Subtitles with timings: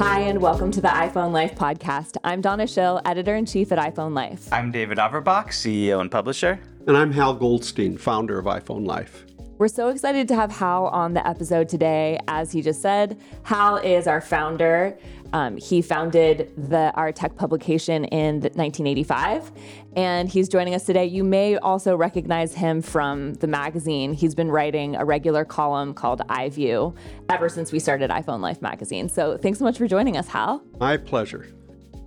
[0.00, 2.18] Hi, and welcome to the iPhone Life podcast.
[2.22, 4.52] I'm Donna Schill, editor in chief at iPhone Life.
[4.52, 6.60] I'm David Averbach, CEO and publisher.
[6.86, 9.26] And I'm Hal Goldstein, founder of iPhone Life.
[9.58, 12.20] We're so excited to have Hal on the episode today.
[12.28, 14.96] As he just said, Hal is our founder.
[15.32, 19.50] Um, he founded the our tech publication in 1985,
[19.96, 21.06] and he's joining us today.
[21.06, 24.12] You may also recognize him from the magazine.
[24.12, 26.94] He's been writing a regular column called iView
[27.28, 29.08] ever since we started iPhone Life magazine.
[29.08, 30.62] So thanks so much for joining us, Hal.
[30.78, 31.48] My pleasure.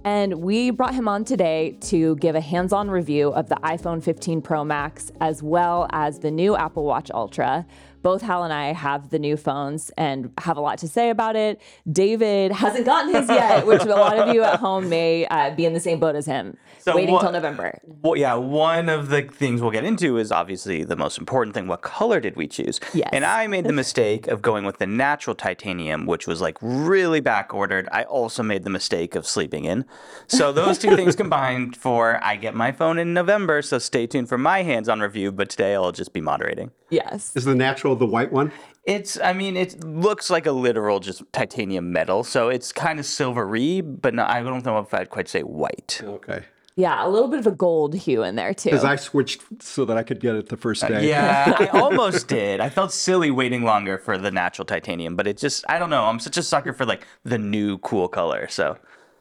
[0.03, 4.01] And we brought him on today to give a hands on review of the iPhone
[4.01, 7.67] 15 Pro Max as well as the new Apple Watch Ultra,
[8.01, 11.35] both Hal and I have the new phones and have a lot to say about
[11.35, 11.61] it.
[11.91, 15.65] David hasn't gotten his yet, which a lot of you at home may uh, be
[15.65, 17.79] in the same boat as him, so waiting until November.
[18.01, 21.67] Well, yeah, one of the things we'll get into is obviously the most important thing.
[21.67, 22.79] What color did we choose?
[22.93, 23.09] Yes.
[23.13, 27.19] And I made the mistake of going with the natural titanium, which was like really
[27.19, 27.87] back ordered.
[27.91, 29.85] I also made the mistake of sleeping in.
[30.27, 33.61] So those two things combined for I get my phone in November.
[33.61, 35.31] So stay tuned for my hands on review.
[35.31, 36.71] But today I'll just be moderating.
[36.91, 37.35] Yes.
[37.35, 38.51] Is the natural the white one?
[38.83, 42.23] It's, I mean, it looks like a literal just titanium metal.
[42.23, 46.01] So it's kind of silvery, but no, I don't know if I'd quite say white.
[46.03, 46.43] Okay.
[46.75, 48.69] Yeah, a little bit of a gold hue in there too.
[48.69, 51.09] Because I switched so that I could get it the first uh, day.
[51.09, 52.59] Yeah, I almost did.
[52.59, 56.05] I felt silly waiting longer for the natural titanium, but it just, I don't know.
[56.05, 58.47] I'm such a sucker for like the new cool color.
[58.47, 58.77] So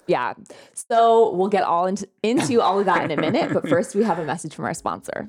[0.07, 0.35] yeah.
[0.75, 3.53] So we'll get all into, into all of that in a minute.
[3.53, 5.29] But first, we have a message from our sponsor.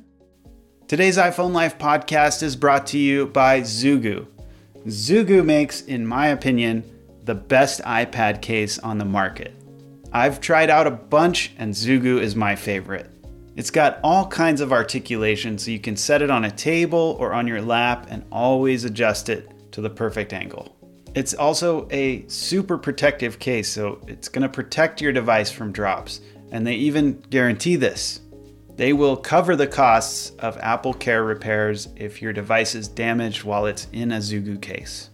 [0.91, 4.27] Today's iPhone Life podcast is brought to you by Zugu.
[4.87, 6.83] Zugu makes, in my opinion,
[7.23, 9.53] the best iPad case on the market.
[10.11, 13.09] I've tried out a bunch, and Zugu is my favorite.
[13.55, 17.31] It's got all kinds of articulation so you can set it on a table or
[17.31, 20.75] on your lap and always adjust it to the perfect angle.
[21.15, 26.19] It's also a super protective case, so it's going to protect your device from drops,
[26.51, 28.19] and they even guarantee this.
[28.81, 33.67] They will cover the costs of Apple Care repairs if your device is damaged while
[33.67, 35.11] it's in a Zugu case.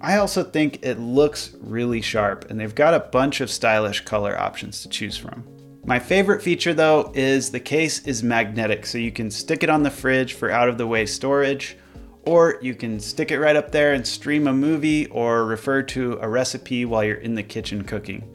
[0.00, 4.40] I also think it looks really sharp, and they've got a bunch of stylish color
[4.40, 5.44] options to choose from.
[5.84, 9.82] My favorite feature though is the case is magnetic, so you can stick it on
[9.82, 11.76] the fridge for out of the way storage,
[12.24, 16.18] or you can stick it right up there and stream a movie or refer to
[16.22, 18.34] a recipe while you're in the kitchen cooking.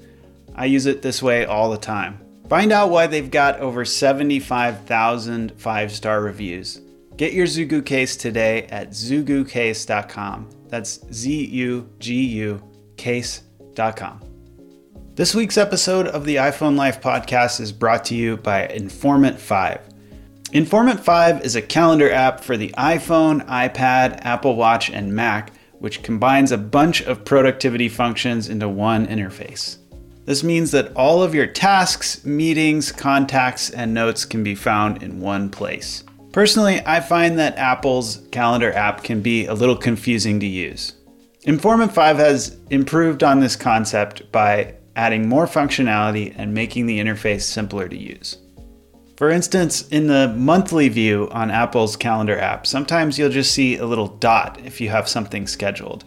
[0.54, 2.20] I use it this way all the time.
[2.50, 6.82] Find out why they've got over 75,000 five star reviews.
[7.18, 10.50] Get your Zugu case today at zugucase.com.
[10.68, 12.62] That's Z U G U
[12.98, 14.22] case.com.
[15.16, 19.80] This week's episode of the iPhone Life podcast is brought to you by Informant 5.
[20.52, 26.04] Informant 5 is a calendar app for the iPhone, iPad, Apple Watch, and Mac, which
[26.04, 29.78] combines a bunch of productivity functions into one interface.
[30.26, 35.22] This means that all of your tasks, meetings, contacts, and notes can be found in
[35.22, 36.04] one place.
[36.32, 40.94] Personally, I find that Apple's calendar app can be a little confusing to use.
[41.44, 47.44] Informant 5 has improved on this concept by adding more functionality and making the interface
[47.44, 48.38] simpler to use.
[49.18, 53.86] For instance, in the monthly view on Apple's calendar app, sometimes you'll just see a
[53.86, 56.04] little dot if you have something scheduled.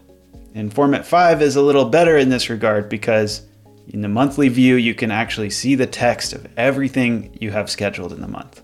[0.54, 3.47] Informant 5 is a little better in this regard because
[3.88, 8.12] in the monthly view, you can actually see the text of everything you have scheduled
[8.12, 8.62] in the month.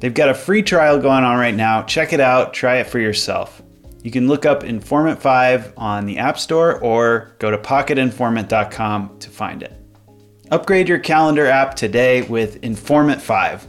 [0.00, 1.82] They've got a free trial going on right now.
[1.82, 3.62] Check it out, try it for yourself.
[4.02, 9.30] You can look up Informant 5 on the App Store or go to pocketinformant.com to
[9.30, 9.72] find it.
[10.50, 13.66] Upgrade your calendar app today with Informant 5.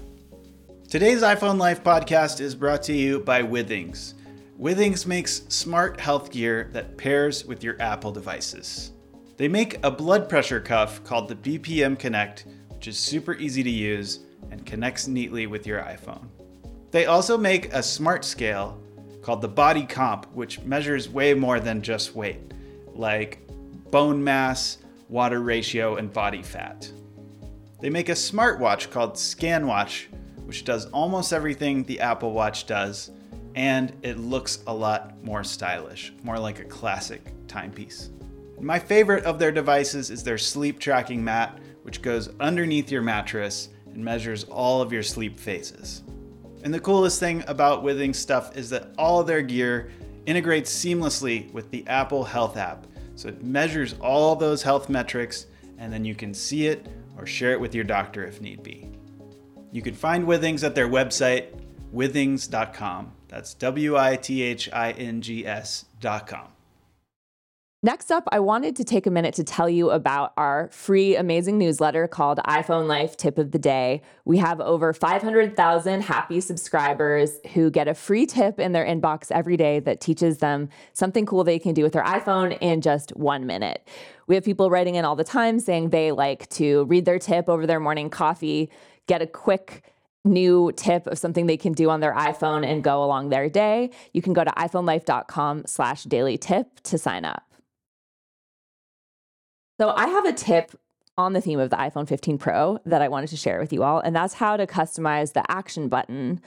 [0.89, 4.13] Today's iPhone Life podcast is brought to you by Withings.
[4.59, 8.91] Withings makes smart health gear that pairs with your Apple devices.
[9.41, 13.71] They make a blood pressure cuff called the BPM Connect, which is super easy to
[13.71, 14.19] use
[14.51, 16.27] and connects neatly with your iPhone.
[16.91, 18.79] They also make a smart scale
[19.23, 22.53] called the Body Comp, which measures way more than just weight,
[22.93, 23.39] like
[23.89, 24.77] bone mass,
[25.09, 26.91] water ratio, and body fat.
[27.79, 30.05] They make a smartwatch called ScanWatch,
[30.45, 33.09] which does almost everything the Apple Watch does,
[33.55, 38.11] and it looks a lot more stylish, more like a classic timepiece.
[38.59, 43.69] My favorite of their devices is their sleep tracking mat, which goes underneath your mattress
[43.87, 46.03] and measures all of your sleep phases.
[46.63, 49.89] And the coolest thing about Withings stuff is that all their gear
[50.25, 52.85] integrates seamlessly with the Apple Health app.
[53.15, 56.87] So it measures all those health metrics, and then you can see it
[57.17, 58.89] or share it with your doctor if need be.
[59.71, 61.47] You can find Withings at their website,
[61.93, 63.11] withings.com.
[63.27, 66.50] That's W I T H I N G S.com.
[67.83, 71.57] Next up, I wanted to take a minute to tell you about our free, amazing
[71.57, 74.03] newsletter called iPhone Life Tip of the Day.
[74.23, 79.57] We have over 500,000 happy subscribers who get a free tip in their inbox every
[79.57, 83.47] day that teaches them something cool they can do with their iPhone in just one
[83.47, 83.87] minute.
[84.27, 87.49] We have people writing in all the time saying they like to read their tip
[87.49, 88.69] over their morning coffee,
[89.07, 89.81] get a quick
[90.23, 93.89] new tip of something they can do on their iPhone and go along their day.
[94.13, 97.50] You can go to iPhoneLife.com slash daily tip to sign up.
[99.81, 100.79] So I have a tip
[101.17, 103.81] on the theme of the iPhone 15 Pro that I wanted to share with you
[103.81, 106.39] all, and that's how to customize the action button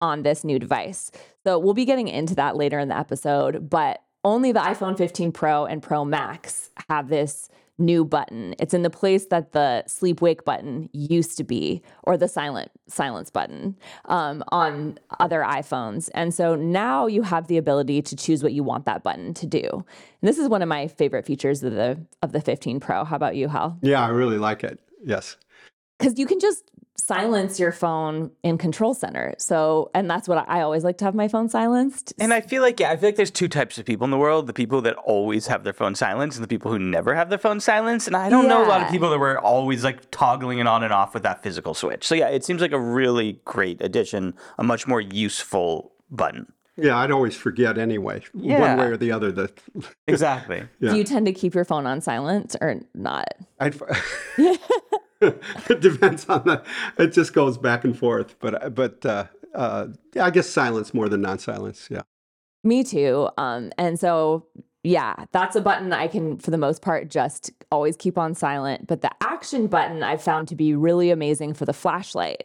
[0.00, 1.10] on this new device.
[1.44, 5.32] So we'll be getting into that later in the episode, but only the iPhone 15
[5.32, 7.48] Pro and Pro Max have this
[7.80, 8.54] new button.
[8.58, 12.70] It's in the place that the sleep wake button used to be, or the silent
[12.86, 16.10] silence button um, on other iPhones.
[16.14, 19.46] And so now you have the ability to choose what you want that button to
[19.46, 19.68] do.
[19.72, 23.04] And this is one of my favorite features of the of the 15 Pro.
[23.04, 23.78] How about you, Hal?
[23.82, 24.78] Yeah, I really like it.
[25.04, 25.36] Yes.
[25.98, 26.70] Because you can just
[27.04, 29.34] silence your phone in control center.
[29.38, 32.12] So, and that's what I always like to have my phone silenced.
[32.18, 34.18] And I feel like, yeah, I feel like there's two types of people in the
[34.18, 37.28] world the people that always have their phone silenced and the people who never have
[37.30, 38.06] their phone silenced.
[38.06, 40.82] And I don't know a lot of people that were always like toggling it on
[40.82, 42.06] and off with that physical switch.
[42.06, 46.52] So, yeah, it seems like a really great addition, a much more useful button.
[46.76, 48.60] Yeah, I'd always forget anyway, Yeah.
[48.60, 49.30] one way or the other.
[49.32, 49.60] That
[50.06, 50.62] Exactly.
[50.80, 50.92] Yeah.
[50.92, 53.28] Do you tend to keep your phone on silent or not?
[53.58, 53.74] I'd,
[55.68, 56.62] it depends on the.
[56.98, 59.88] It just goes back and forth, but but uh, uh,
[60.20, 61.88] I guess silence more than non-silence.
[61.90, 62.02] Yeah.
[62.62, 63.28] Me too.
[63.38, 64.46] Um, and so,
[64.82, 68.86] yeah, that's a button I can, for the most part, just always keep on silent.
[68.86, 72.44] But the action button I've found to be really amazing for the flashlight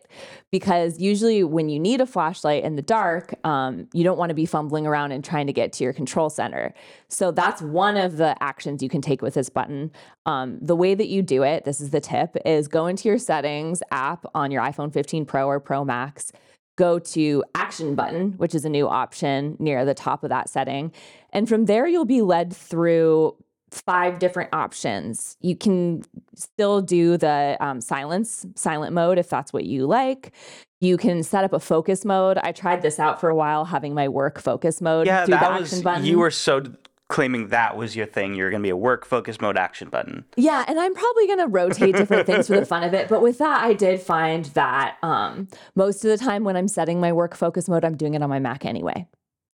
[0.52, 4.36] because usually when you need a flashlight in the dark, um, you don't want to
[4.36, 6.74] be fumbling around and trying to get to your control center.
[7.08, 9.92] So that's one of the actions you can take with this button.
[10.26, 13.18] Um, the way that you do it, this is the tip, is go into your
[13.18, 16.34] settings app on your iPhone 15 Pro or Pro Max
[16.77, 20.92] go to action button, which is a new option near the top of that setting.
[21.31, 23.36] And from there, you'll be led through
[23.72, 25.38] five different options.
[25.42, 26.04] You can
[26.36, 30.33] still do the um, silence, silent mode if that's what you like.
[30.81, 32.38] You can set up a focus mode.
[32.38, 35.39] I tried this out for a while, having my work focus mode Yeah, through the
[35.39, 36.06] that action was, button.
[36.06, 36.62] you were so
[37.07, 38.34] claiming that was your thing.
[38.34, 40.25] You're going to be a work focus mode action button.
[40.36, 43.07] Yeah, and I'm probably going to rotate different things for the fun of it.
[43.10, 47.00] But with that, I did find that um, most of the time when I'm setting
[47.00, 49.07] my work focus mode, I'm doing it on my Mac anyway.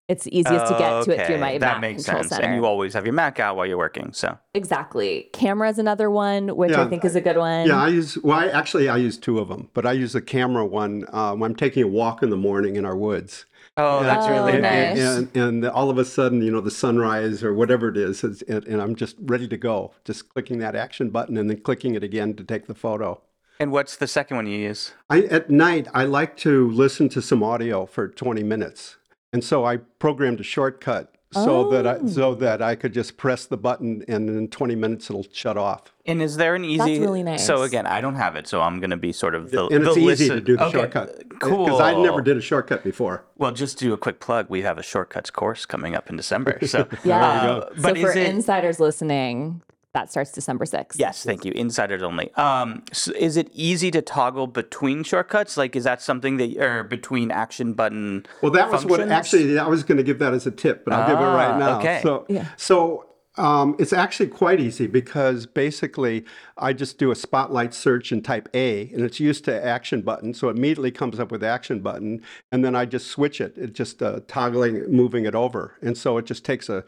[0.07, 2.29] It's the easiest to get to it through Okay, my that Mac makes control sense.
[2.35, 2.47] center.
[2.47, 4.11] And you always have your Mac out while you're working.
[4.11, 5.29] So exactly.
[5.31, 7.67] Camera is another one, which I Yeah, think is a good one.
[7.67, 8.37] Yeah, I use well.
[8.37, 11.51] I, actually, I use two of them, but I use the camera one uh, when
[11.51, 13.45] I'm taking a walk in the morning in our woods.
[13.77, 14.97] Oh, that's Oh, really nice.
[14.97, 15.17] nice.
[15.17, 18.41] And, and all of a sudden, you know, the sunrise or whatever it is, is
[18.43, 19.93] and, and I'm just ready to go.
[20.03, 23.21] Just clicking that action button and then clicking it again to take the photo.
[23.59, 24.93] And what's the second one you use?
[25.09, 28.97] I, at night, I like to listen to some audio for 20 minutes.
[29.31, 33.45] And so I programmed a shortcut so that I so that I could just press
[33.45, 35.93] the button and in 20 minutes it'll shut off.
[36.05, 36.77] And is there an easy?
[36.77, 37.45] That's really nice.
[37.45, 39.67] So again, I don't have it, so I'm going to be sort of the.
[39.67, 41.39] And it's the easy to do the okay, shortcut.
[41.39, 41.65] Cool.
[41.65, 43.23] Because I never did a shortcut before.
[43.37, 44.47] Well, just to do a quick plug.
[44.49, 46.59] We have a shortcuts course coming up in December.
[46.65, 47.23] So Yeah.
[47.23, 48.29] uh, so but for is it?
[48.29, 49.61] insiders listening,
[49.93, 50.97] that starts December 6th.
[50.97, 51.51] Yes, thank you.
[51.53, 52.33] Insiders only.
[52.35, 55.57] Um, so is it easy to toggle between shortcuts?
[55.57, 58.25] Like, is that something that, or between action button?
[58.41, 60.93] Well, that was what actually I was going to give that as a tip, but
[60.93, 61.79] I'll give it Ah, right now.
[61.79, 61.99] okay.
[62.03, 62.45] So, Yeah.
[62.55, 63.05] so
[63.37, 66.23] um, it's actually quite easy because basically
[66.57, 70.33] I just do a spotlight search and type A, and it's used to action button,
[70.33, 72.21] so it immediately comes up with action button,
[72.53, 73.57] and then I just switch it.
[73.57, 76.83] It just uh, toggling, moving it over, and so it just takes a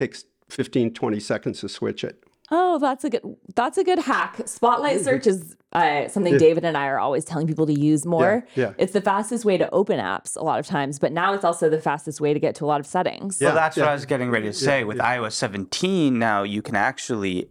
[0.00, 2.22] takes 15, 20 seconds to switch it.
[2.50, 3.22] Oh, that's a good
[3.54, 4.40] that's a good hack.
[4.46, 8.46] Spotlight search is uh, something David and I are always telling people to use more.
[8.54, 8.72] yeah.
[8.78, 11.68] It's the fastest way to open apps a lot of times, but now it's also
[11.68, 13.38] the fastest way to get to a lot of settings.
[13.40, 13.86] Well, Yeah, that's what.
[13.88, 14.84] I was getting ready to say.
[14.84, 17.50] With iOS 17 now, you can actually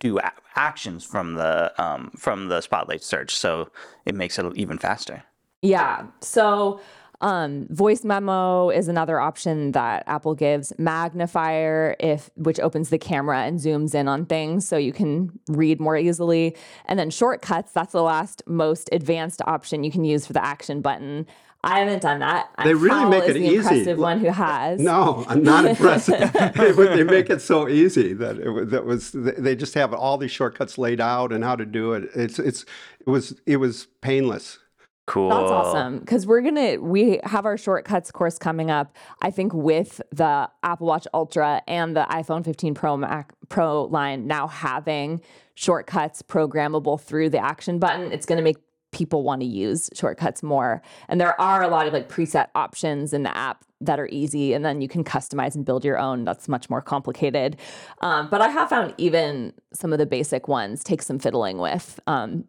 [0.00, 3.68] do a- actions from the um, from the Spotlight search, so
[4.06, 5.24] it makes it even faster.
[5.60, 6.06] Yeah.
[6.20, 6.80] So,
[7.20, 10.72] um, voice memo is another option that Apple gives.
[10.78, 15.80] Magnifier, if which opens the camera and zooms in on things, so you can read
[15.80, 16.56] more easily.
[16.84, 17.72] And then shortcuts.
[17.72, 21.26] That's the last most advanced option you can use for the action button.
[21.64, 22.50] I haven't done that.
[22.62, 23.56] They really Hal make it the easy.
[23.56, 24.80] Impressive one who has.
[24.80, 26.08] No, I'm not impressed.
[26.32, 30.30] but they make it so easy that it, that was they just have all these
[30.30, 32.10] shortcuts laid out and how to do it.
[32.14, 32.64] It's it's
[33.00, 34.60] it was it was painless.
[35.08, 35.30] Cool.
[35.30, 38.94] That's awesome because we're gonna we have our shortcuts course coming up.
[39.22, 44.26] I think with the Apple Watch Ultra and the iPhone 15 Pro Mac Pro line
[44.26, 45.22] now having
[45.54, 48.58] shortcuts programmable through the action button, it's gonna make
[48.90, 50.82] people want to use shortcuts more.
[51.08, 54.52] And there are a lot of like preset options in the app that are easy,
[54.52, 56.24] and then you can customize and build your own.
[56.24, 57.56] That's much more complicated.
[58.02, 61.98] Um, but I have found even some of the basic ones take some fiddling with.
[62.06, 62.44] Um,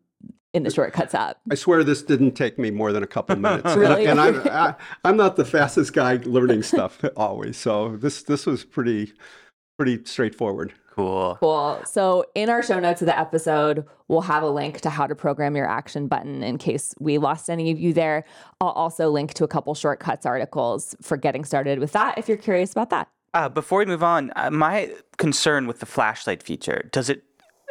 [0.53, 1.37] in the shortcuts app.
[1.51, 3.75] I swear this didn't take me more than a couple minutes.
[3.75, 4.05] Really?
[4.07, 8.63] And I'm I, I'm not the fastest guy learning stuff always, so this this was
[8.63, 9.13] pretty
[9.77, 10.73] pretty straightforward.
[10.95, 11.37] Cool.
[11.39, 11.81] Cool.
[11.85, 15.15] So, in our show notes of the episode, we'll have a link to how to
[15.15, 18.25] program your action button in case we lost any of you there.
[18.59, 22.37] I'll also link to a couple shortcuts articles for getting started with that if you're
[22.37, 23.07] curious about that.
[23.33, 27.23] Uh, before we move on, uh, my concern with the flashlight feature does it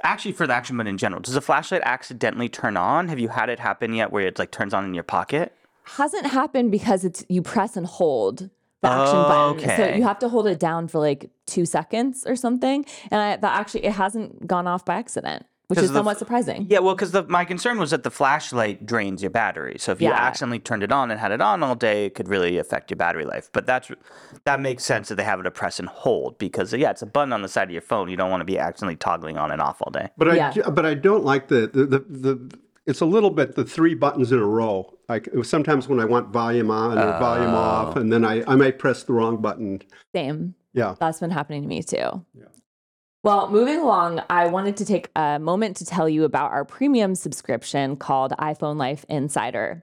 [0.03, 3.09] actually for the action button in general does the flashlight accidentally turn on?
[3.09, 5.55] Have you had it happen yet where it like turns on in your pocket?
[5.85, 8.51] Hasn't happened because it's you press and hold
[8.83, 9.57] the action button.
[9.57, 9.77] Okay.
[9.77, 12.85] So you have to hold it down for like two seconds or something.
[13.11, 16.19] And I, that actually, it hasn't gone off by accident, which 'Cause is the somewhat
[16.19, 16.67] surprising.
[16.71, 19.77] Yeah, well, because my concern was that the flashlight drains your battery.
[19.79, 20.15] So if you Yeah.
[20.15, 22.97] accidentally turned it on and had it on all day, it could really affect your
[22.97, 23.51] battery life.
[23.53, 23.91] But that's
[24.45, 27.07] that makes sense that they have it to press and hold because yeah, it's a
[27.07, 28.09] button on the side of your phone.
[28.09, 30.09] You don't want to be accidentally toggling on and off all day.
[30.17, 30.51] But I Yeah.
[30.53, 33.95] ju- but I don't like the the, the the it's a little bit the three
[33.95, 34.95] buttons in a row.
[35.07, 38.01] Like sometimes when I want volume on or volume off, oh.
[38.01, 39.83] and then I I might press the wrong button.
[40.15, 40.55] Same.
[40.73, 40.95] Yeah.
[40.99, 42.25] That's been happening to me too.
[43.25, 47.17] Well, moving along, I wanted to take a moment to tell you about our premium
[47.17, 49.83] subscription called iPhone Life Insider.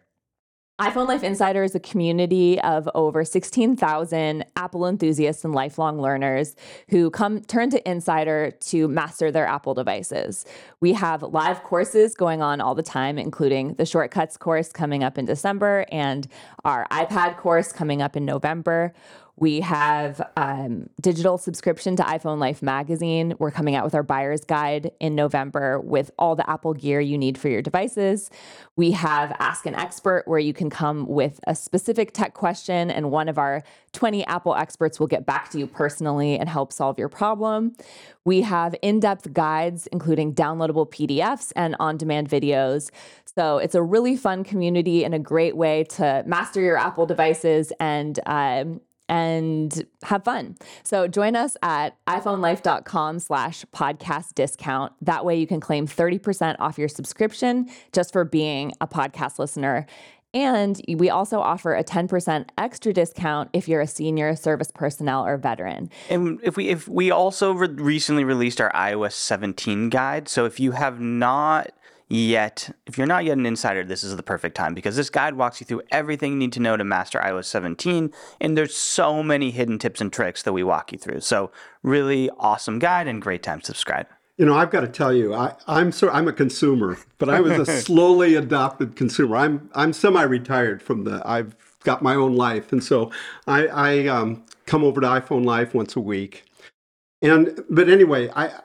[0.79, 6.55] iPhone Life Insider is a community of over 16,000 Apple enthusiasts and lifelong learners
[6.89, 10.45] who come turn to Insider to master their Apple devices.
[10.79, 15.17] We have live courses going on all the time, including the Shortcuts course coming up
[15.17, 16.25] in December and
[16.63, 18.93] our iPad course coming up in November.
[19.37, 23.33] We have um, digital subscription to iPhone Life magazine.
[23.37, 27.17] We're coming out with our buyer's guide in November with all the Apple gear you
[27.17, 28.29] need for your devices.
[28.77, 33.11] We have Ask an Expert, where you can come with a specific tech question, and
[33.11, 33.61] one of our
[33.91, 37.75] 20 Apple experts will get back to you personally and help solve your problem.
[38.23, 42.89] We have in depth guides, including downloadable PDFs and on demand videos.
[43.35, 47.73] So it's a really fun community and a great way to master your Apple devices
[47.81, 50.55] and um, and have fun.
[50.83, 54.93] So join us at iPhoneLife.com slash podcast discount.
[55.01, 59.85] That way you can claim 30% off your subscription just for being a podcast listener.
[60.33, 65.37] And we also offer a 10% extra discount if you're a senior service personnel or
[65.37, 65.89] veteran.
[66.09, 70.59] And if we if we also re- recently released our iOS 17 guide, so if
[70.59, 71.71] you have not
[72.09, 75.35] yet, if you're not yet an insider, this is the perfect time because this guide
[75.35, 79.23] walks you through everything you need to know to master iOS 17, and there's so
[79.23, 81.21] many hidden tips and tricks that we walk you through.
[81.21, 81.51] So
[81.83, 84.07] really awesome guide and great time to subscribe.
[84.37, 87.39] You know, I've got to tell you, I, I'm so I'm a consumer, but I
[87.39, 89.37] was a slowly adopted consumer.
[89.37, 91.21] I'm I'm semi-retired from the.
[91.25, 93.11] I've got my own life, and so
[93.47, 96.43] I, I um, come over to iPhone Life once a week.
[97.21, 98.59] And but anyway, I, I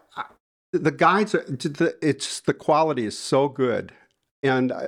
[0.72, 3.92] the guides are the, it's the quality is so good,
[4.42, 4.86] and I,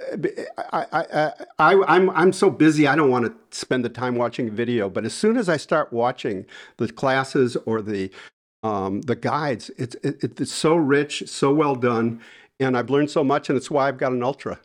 [0.72, 4.50] I, I, I I'm I'm so busy I don't want to spend the time watching
[4.50, 4.88] video.
[4.88, 6.46] But as soon as I start watching
[6.76, 8.10] the classes or the
[8.62, 9.70] um, the guides.
[9.76, 12.20] It's it, it's so rich, so well done,
[12.60, 14.60] and I've learned so much, and it's why I've got an Ultra.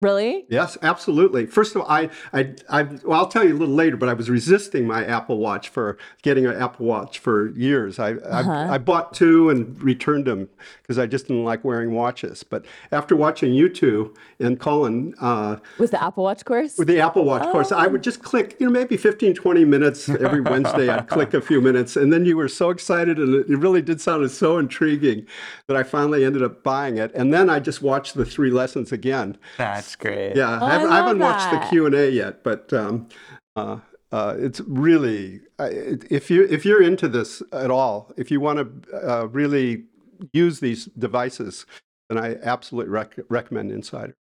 [0.00, 0.44] Really?
[0.48, 1.46] Yes, absolutely.
[1.46, 4.12] First of all, I, I, I, well, I'll tell you a little later, but I
[4.12, 7.98] was resisting my Apple Watch for getting an Apple Watch for years.
[7.98, 8.68] I, I, uh-huh.
[8.70, 10.48] I bought two and returned them
[10.82, 12.44] because I just didn't like wearing watches.
[12.44, 16.76] But after watching you two and Colin uh, With the Apple Watch course?
[16.78, 20.08] with the Apple Watch course, I would just click, you know, maybe 15, 20 minutes
[20.08, 20.88] every Wednesday.
[20.88, 21.96] I'd click a few minutes.
[21.96, 25.26] And then you were so excited and it really did sound so intriguing
[25.66, 27.12] that I finally ended up buying it.
[27.14, 29.36] And then I just watched the three lessons again.
[29.56, 30.36] That's great.
[30.36, 31.68] Yeah, Oh, I, I haven't, I love haven't watched the.
[31.70, 33.08] Q and A yet, but um,
[33.56, 33.78] uh,
[34.12, 38.58] uh, it's really uh, if you if you're into this at all, if you want
[38.90, 39.84] to uh, really
[40.32, 41.66] use these devices,
[42.08, 44.16] then I absolutely rec- recommend Insider.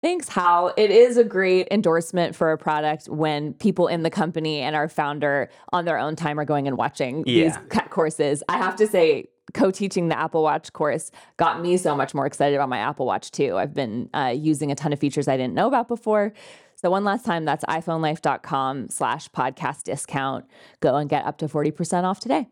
[0.00, 0.72] Thanks, Hal.
[0.76, 4.88] It is a great endorsement for a product when people in the company and our
[4.88, 7.58] founder on their own time are going and watching these Yeah.
[7.68, 8.42] ca- courses.
[8.48, 12.54] I have to say, co-teaching the Apple Watch course got me so much more excited
[12.54, 13.56] about my Apple Watch too.
[13.56, 16.32] I've been uh, using a ton of features I didn't know about before.
[16.76, 20.44] So one last time, that's iPhoneLife.com slash podcast discount.
[20.80, 22.46] Go and get up to 40% off today.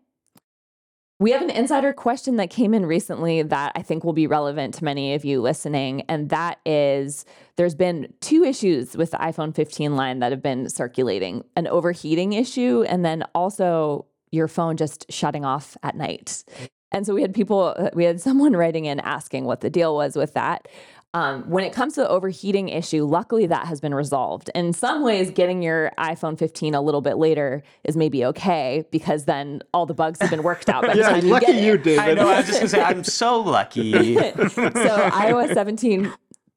[1.18, 4.74] We have an insider question that came in recently that I think will be relevant
[4.74, 6.02] to many of you listening.
[6.10, 7.24] And that is
[7.56, 12.34] there's been two issues with the iPhone 15 line that have been circulating an overheating
[12.34, 16.44] issue, and then also your phone just shutting off at night.
[16.92, 20.16] And so we had people, we had someone writing in asking what the deal was
[20.16, 20.68] with that.
[21.16, 24.50] Um, when it comes to the overheating issue, luckily that has been resolved.
[24.54, 29.24] In some ways, getting your iPhone 15 a little bit later is maybe okay because
[29.24, 30.82] then all the bugs have been worked out.
[30.82, 31.84] By the Yeah, time lucky you, get you, it.
[31.84, 32.00] David.
[32.00, 32.28] I know.
[32.28, 33.92] I was just gonna say I'm so lucky.
[34.16, 35.54] so iOS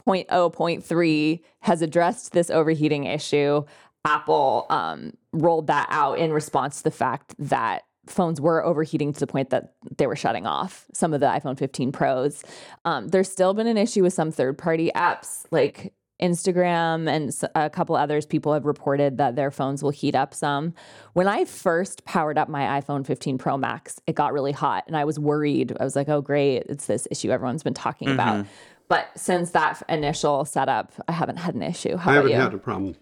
[0.05, 3.63] 17.0.3 has addressed this overheating issue.
[4.03, 9.19] Apple um, rolled that out in response to the fact that phones were overheating to
[9.19, 12.43] the point that they were shutting off some of the iPhone 15 Pros.
[12.85, 17.69] Um, there's still been an issue with some third party apps like Instagram and a
[17.69, 18.25] couple others.
[18.25, 20.73] People have reported that their phones will heat up some.
[21.13, 24.97] When I first powered up my iPhone 15 Pro Max, it got really hot and
[24.97, 25.75] I was worried.
[25.79, 28.45] I was like, oh, great, it's this issue everyone's been talking about.
[28.89, 31.95] But since that initial setup, I haven't had an issue.
[31.95, 32.37] How I haven't you?
[32.37, 32.95] had a problem.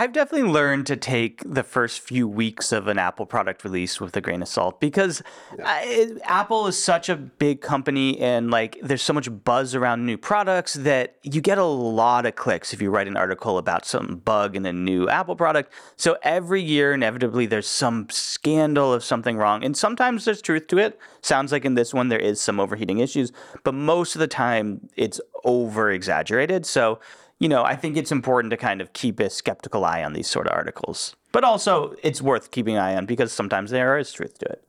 [0.00, 4.16] I've definitely learned to take the first few weeks of an Apple product release with
[4.16, 5.22] a grain of salt because
[5.62, 10.16] I, Apple is such a big company and like there's so much buzz around new
[10.16, 14.22] products that you get a lot of clicks if you write an article about some
[14.24, 15.70] bug in a new Apple product.
[15.96, 19.62] So every year, inevitably, there's some scandal of something wrong.
[19.62, 20.98] And sometimes there's truth to it.
[21.20, 23.32] Sounds like in this one, there is some overheating issues,
[23.64, 26.64] but most of the time, it's over exaggerated.
[26.64, 27.00] So
[27.40, 30.28] you know, I think it's important to kind of keep a skeptical eye on these
[30.28, 31.16] sort of articles.
[31.32, 34.64] But also, it's worth keeping an eye on because sometimes there is truth to it.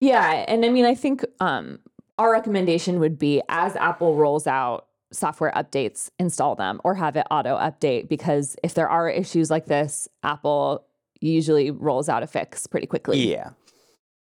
[0.00, 1.78] Yeah, and I mean, I think um,
[2.18, 7.26] our recommendation would be as Apple rolls out software updates, install them or have it
[7.30, 10.84] auto update because if there are issues like this, Apple
[11.20, 13.30] usually rolls out a fix pretty quickly.
[13.30, 13.50] Yeah.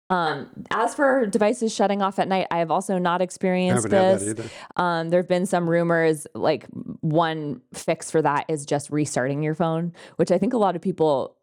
[0.09, 4.21] Um, as for devices shutting off at night, I have also not experienced this.
[4.75, 6.67] Um, there have been some rumors, like
[7.01, 10.81] one fix for that is just restarting your phone, which I think a lot of
[10.81, 11.37] people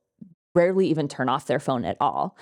[0.54, 2.36] rarely even turn off their phone at all.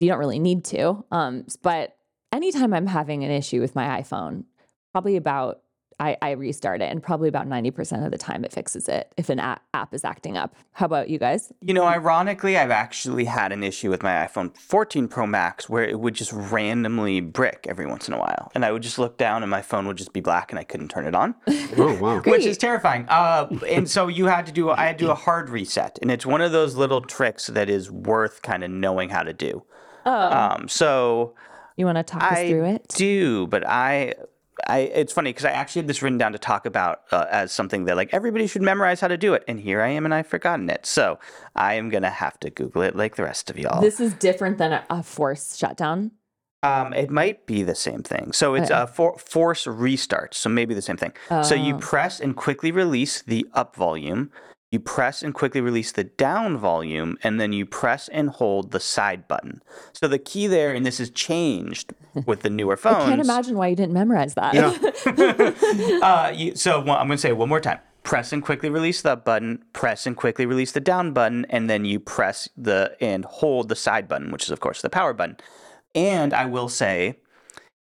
[0.00, 1.04] You don't really need to.
[1.10, 1.96] Um, but
[2.32, 4.44] anytime I'm having an issue with my iPhone,
[4.92, 5.60] probably about
[5.98, 9.30] I, I restart it, and probably about 90% of the time it fixes it if
[9.30, 10.54] an app, app is acting up.
[10.72, 11.52] How about you guys?
[11.62, 15.84] You know, ironically, I've actually had an issue with my iPhone 14 Pro Max where
[15.84, 18.50] it would just randomly brick every once in a while.
[18.54, 20.64] And I would just look down and my phone would just be black and I
[20.64, 21.34] couldn't turn it on.
[21.78, 22.20] Oh, wow.
[22.26, 23.06] which is terrifying.
[23.08, 26.10] Uh, and so you had to do I had to do a hard reset, and
[26.10, 29.62] it's one of those little tricks that is worth kind of knowing how to do.
[30.04, 31.34] Oh, Um, so
[31.76, 32.86] you want to talk us through it?
[32.92, 34.14] I do, but I.
[34.68, 37.52] I, it's funny because I actually had this written down to talk about uh, as
[37.52, 40.12] something that like everybody should memorize how to do it, and here I am and
[40.12, 40.86] I've forgotten it.
[40.86, 41.18] So
[41.54, 43.80] I am gonna have to Google it like the rest of y'all.
[43.80, 46.12] This is different than a, a forced shutdown.
[46.62, 48.32] Um, it might be the same thing.
[48.32, 48.82] So it's Okay.
[48.82, 50.34] a for- force restart.
[50.34, 51.12] So maybe the same thing.
[51.44, 51.78] So you Oh.
[51.78, 54.32] press and quickly release the up volume.
[54.72, 58.80] You press and quickly release the down volume, and then you press and hold the
[58.80, 59.62] side button.
[59.92, 61.92] So the key there, and this has changed
[62.26, 63.04] with the newer phones.
[63.04, 64.54] I can't imagine why you didn't memorize that.
[64.54, 64.76] Yeah.
[66.06, 67.78] Uh, you, so one, I'm going to say it one more time.
[68.02, 69.64] Press and quickly release the up button.
[69.72, 73.76] Press and quickly release the down button, and then you press the and hold the
[73.76, 75.36] side button, which is of course the power button.
[75.94, 77.18] And I will say,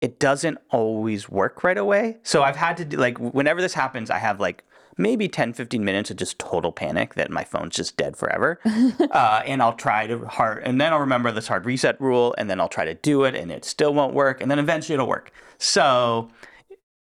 [0.02, 2.18] it doesn't always work right away.
[2.24, 4.64] So I've had to do like whenever this happens, I have like
[4.98, 8.60] maybe 10, 15 minutes of just total panic that my phone's just dead forever.
[9.12, 12.50] uh, and I'll try to hard, and then I'll remember this hard reset rule, and
[12.50, 15.08] then I'll try to do it, and it still won't work, and then eventually it'll
[15.08, 15.32] work.
[15.58, 16.30] So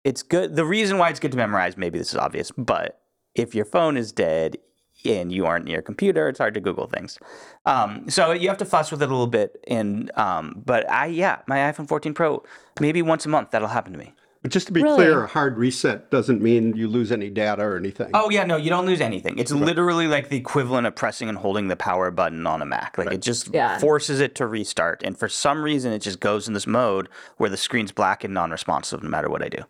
[0.05, 0.57] it's good.
[0.57, 3.01] The reason why it's good to memorize, maybe this is obvious, but
[3.35, 4.59] if your phone is dead
[5.05, 7.19] and you aren't near a computer, it's hard to Google things.
[7.67, 9.63] Um, so you have to fuss with it a little bit.
[9.67, 12.43] And um, but I, yeah, my iPhone 14 Pro,
[12.81, 14.15] maybe once a month that'll happen to me.
[14.43, 14.97] But just to be Really?
[14.97, 18.11] clear, a hard reset doesn't mean you lose any data or anything.
[18.13, 19.39] Oh yeah, no, you don't lose anything.
[19.39, 22.99] It's literally like the equivalent of pressing and holding the power button on a Mac.
[22.99, 23.79] Like it just Yeah.
[23.79, 27.49] forces it to restart, and for some reason, it just goes in this mode where
[27.51, 29.63] the screen's black and non-responsive no matter what I do.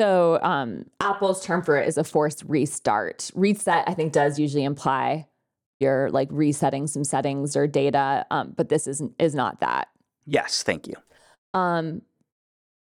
[0.00, 3.30] So um, Apple's term for it is a forced restart.
[3.34, 5.28] Reset, I think, does usually imply
[5.80, 9.88] you're like resetting some settings or data, um, but this is is not that.
[10.24, 10.94] Yes, thank you.
[11.52, 12.00] Um,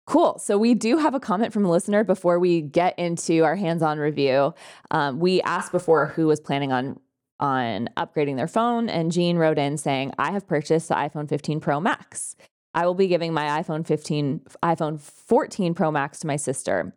[0.05, 0.39] cool.
[0.39, 3.99] So we do have a comment from a listener before we get into our hands-on
[3.99, 4.53] review.
[4.89, 6.99] Um, we asked before who was planning on
[7.39, 11.59] on upgrading their phone, and Jean wrote in saying, "I have purchased the iPhone 15
[11.59, 12.35] Pro Max.
[12.73, 16.93] I will be giving my iPhone 15, iPhone 14 Pro Max to my sister.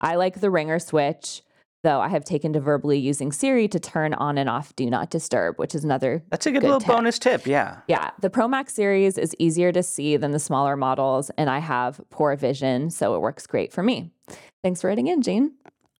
[0.00, 1.42] I like the ringer switch."
[1.86, 5.08] Though I have taken to verbally using Siri to turn on and off do not
[5.08, 6.88] disturb, which is another That's a good, Good little tip.
[6.88, 7.46] bonus tip.
[7.46, 7.78] Yeah.
[7.86, 11.60] yeah, the Pro Max series is easier to see than the smaller models, and I
[11.60, 14.10] have poor vision, so it works great for me.
[14.64, 15.52] Thanks for writing in, Jane.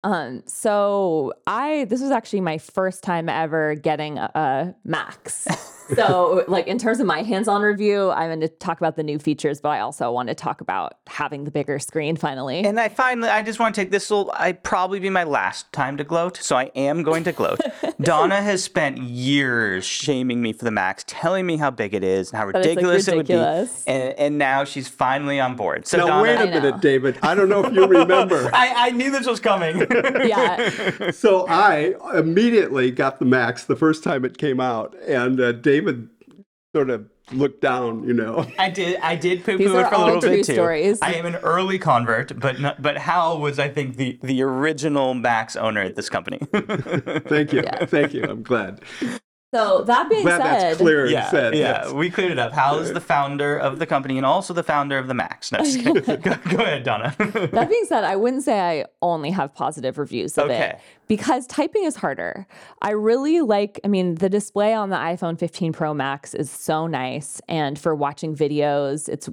[0.03, 5.47] Um, so I this was actually my first time ever getting a, a Max.
[5.95, 9.19] so like in terms of my hands-on review, I'm going to talk about the new
[9.19, 12.65] features, but I also want to talk about having the bigger screen finally.
[12.65, 15.73] And I finally, I just want to take this will I probably be my last
[15.73, 17.61] time to gloat, so I am going to gloat.
[18.01, 22.31] Donna has spent years shaming me for the Max, telling me how big it is
[22.31, 23.85] and how it's, like, ridiculous, ridiculous.
[23.87, 25.87] it would be, and, and now she's finally on board.
[25.87, 27.19] So Now, Donna, wait a minute, David.
[27.23, 28.51] I don't know if you remember.
[28.53, 29.87] I, I knew this was coming.
[30.27, 31.11] yeah.
[31.11, 35.76] so I immediately got the Max the first time it came out, and uh, David
[36.75, 38.47] sort of looked down, you know.
[38.59, 39.01] I did.
[39.01, 40.53] I did poo These poo it for a little true bit too.
[40.53, 40.99] stories.
[41.03, 45.15] I am an early convert, but not, but Hal was, I think, the the original
[45.15, 46.39] Max owner at this company.
[46.53, 47.63] Thank you.
[47.87, 48.25] Thank you.
[48.25, 48.81] I'm glad.
[49.57, 51.55] So that being Glad said, that's clear yeah, said.
[51.55, 51.93] yeah, yes.
[51.93, 52.53] we cleared it up.
[52.53, 55.51] Hal is the founder of the company and also the founder of the Max.
[55.51, 56.31] No, just go, go
[56.63, 57.15] ahead, Donna.
[57.19, 60.71] That being said, I wouldn't say I only have positive reviews of Okay.
[60.75, 62.47] it because typing is harder.
[62.83, 66.87] I really like, I mean, the display on the iPhone 15 Pro Max is so
[66.87, 67.41] nice.
[67.49, 69.29] And for watching videos, it's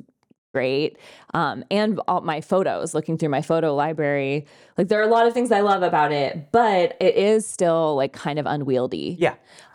[0.53, 0.97] great.
[1.33, 4.45] Um, and all my photos, looking through my photo library,
[4.77, 7.95] like there are a lot of things I love about it, but it is still
[7.95, 9.17] like kind of unwieldy.
[9.19, 9.33] yeah,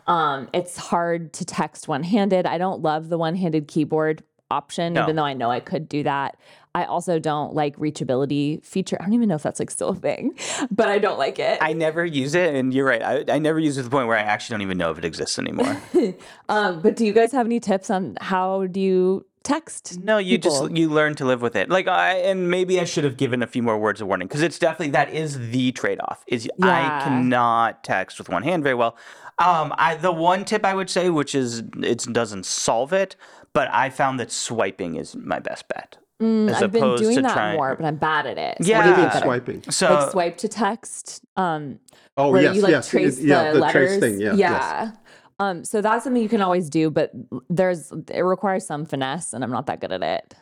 [0.09, 2.47] Um, it's hard to text one handed.
[2.47, 5.03] I don't love the one handed keyboard option, No.
[5.03, 6.37] even though I know I could do that.
[6.75, 8.97] I also don't like reachability feature.
[9.01, 10.38] I don't even know if that's like still a thing,
[10.71, 11.59] but I don't like it.
[11.61, 13.03] I never use it, and you're right.
[13.03, 14.99] I, I never use it to the point where I actually don't even know if
[14.99, 15.81] it exists anymore.
[16.49, 19.99] um, but do you guys have any tips on how do you text?
[20.03, 20.68] No, you people?
[20.68, 21.68] just you learn to live with it.
[21.68, 24.42] Like I and maybe I should have given a few more words of warning because
[24.42, 26.23] it's definitely that is the trade off.
[26.27, 26.66] Is Yeah.
[27.01, 28.97] I cannot text with one hand very well.
[29.38, 33.14] Um, I the one tip I would say, which is it doesn't solve it,
[33.53, 35.96] but I found that swiping is my best bet.
[36.20, 38.57] as Mm, I've been opposed doing to that trying- more, but I'm bad at it.
[38.64, 38.79] So Yeah.
[38.79, 39.24] What do you mean to get better.
[39.27, 39.62] swiping?
[39.70, 41.24] So like swipe to text.
[41.37, 41.79] Um,
[42.16, 42.88] Oh, where yes, you like yes.
[42.88, 44.01] trace yeah, the, the trace letters.
[44.01, 44.20] thing.
[44.20, 44.33] Yeah.
[44.35, 44.38] yes.
[44.40, 44.90] yeah.
[45.38, 47.12] Um, so that's something you can always do, but
[47.48, 50.35] there's it requires some finesse, and I'm not that good at it.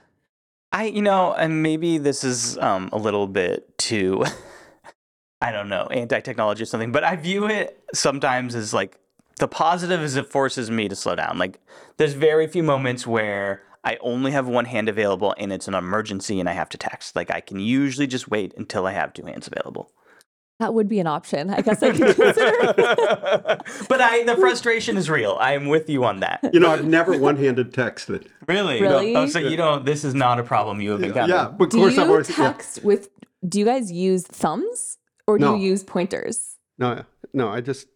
[0.73, 4.25] I, you know, and maybe this is um, a little bit too,
[5.41, 8.99] I don't know, anti technology or something, but I view it sometimes as like
[9.39, 11.39] the positive is it forces me to slow down.
[11.39, 11.61] Like,
[11.99, 16.41] there's very few moments where I only have one hand available and it's an emergency
[16.41, 17.15] and I have to text.
[17.15, 19.93] Like, I can usually just wait until I have two hands available.
[20.59, 21.51] That would be an option.
[21.51, 22.73] I guess I could consider.
[23.91, 25.37] but I, the frustration is real.
[25.39, 26.41] I am with you on that.
[26.51, 28.29] You know, I've never one-handed texted.
[28.49, 28.81] Really?
[28.81, 29.15] Really?
[29.15, 31.35] Oh, oh so you don't, this is not a problem you have encountered?
[31.35, 32.37] Yeah, but of do course I've you always yeah.
[32.37, 33.11] text with?
[33.47, 35.55] Do you guys use thumbs or do No.
[35.55, 36.57] you use pointers?
[36.79, 37.87] No, no, I just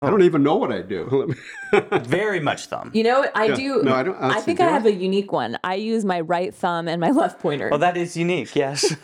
[0.00, 0.10] I oh.
[0.10, 1.32] don't even know what I do.
[2.02, 2.90] Very much thumb.
[2.92, 3.54] You know, I Yeah.
[3.54, 3.82] do.
[3.84, 4.70] No, I don't- I honestly, think do I I?
[4.72, 5.56] have a unique one.
[5.62, 7.68] I use my right thumb and my left pointer.
[7.70, 8.96] Well, that is unique, yes.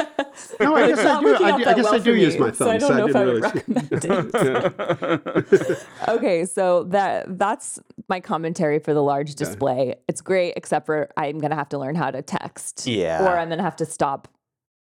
[0.61, 1.35] no, I guess I do.
[1.35, 2.67] I, do- I guess well I do use me, my thumb.
[2.67, 2.89] so I thumbs.
[2.89, 5.87] don't know if I would didn't recommend it.
[6.09, 7.79] okay, so that that's
[8.09, 9.95] my commentary for the large display.
[10.09, 12.87] It's great, except for I'm gonna have to learn how to text.
[12.87, 13.23] Yeah.
[13.25, 14.27] Or I'm gonna have to stop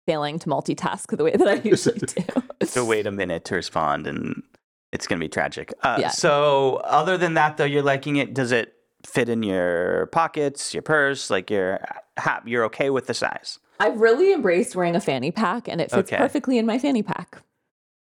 [0.09, 2.67] failing to multitask the way that I usually do.
[2.67, 4.43] to wait a minute to respond and
[4.91, 5.73] it's going to be tragic.
[5.83, 6.09] Uh, Yeah.
[6.09, 8.33] So, other than that, though, you're liking it.
[8.33, 8.73] Does it
[9.05, 11.29] fit in your pockets, your purse?
[11.31, 11.79] Like you're
[12.19, 13.59] ha- you're okay with the size?
[13.81, 16.17] I've really embraced wearing a fanny pack, and it fits Okay.
[16.17, 17.43] perfectly in my fanny pack.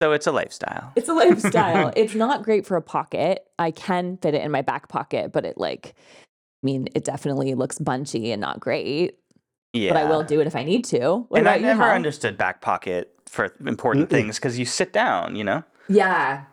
[0.02, 0.92] So it's a lifestyle.
[0.96, 1.92] It's a lifestyle.
[1.96, 3.44] it's not great for a pocket.
[3.58, 7.54] I can fit it in my back pocket, but it like, I mean, it definitely
[7.54, 9.18] looks bunchy and not great.
[9.72, 9.92] Yeah.
[9.92, 11.24] But I will do it if I need to.
[11.28, 11.62] What and about I you?
[11.66, 11.94] never Hal?
[11.94, 15.64] understood back pocket for important things because you sit down, you know.
[15.88, 16.44] Yeah.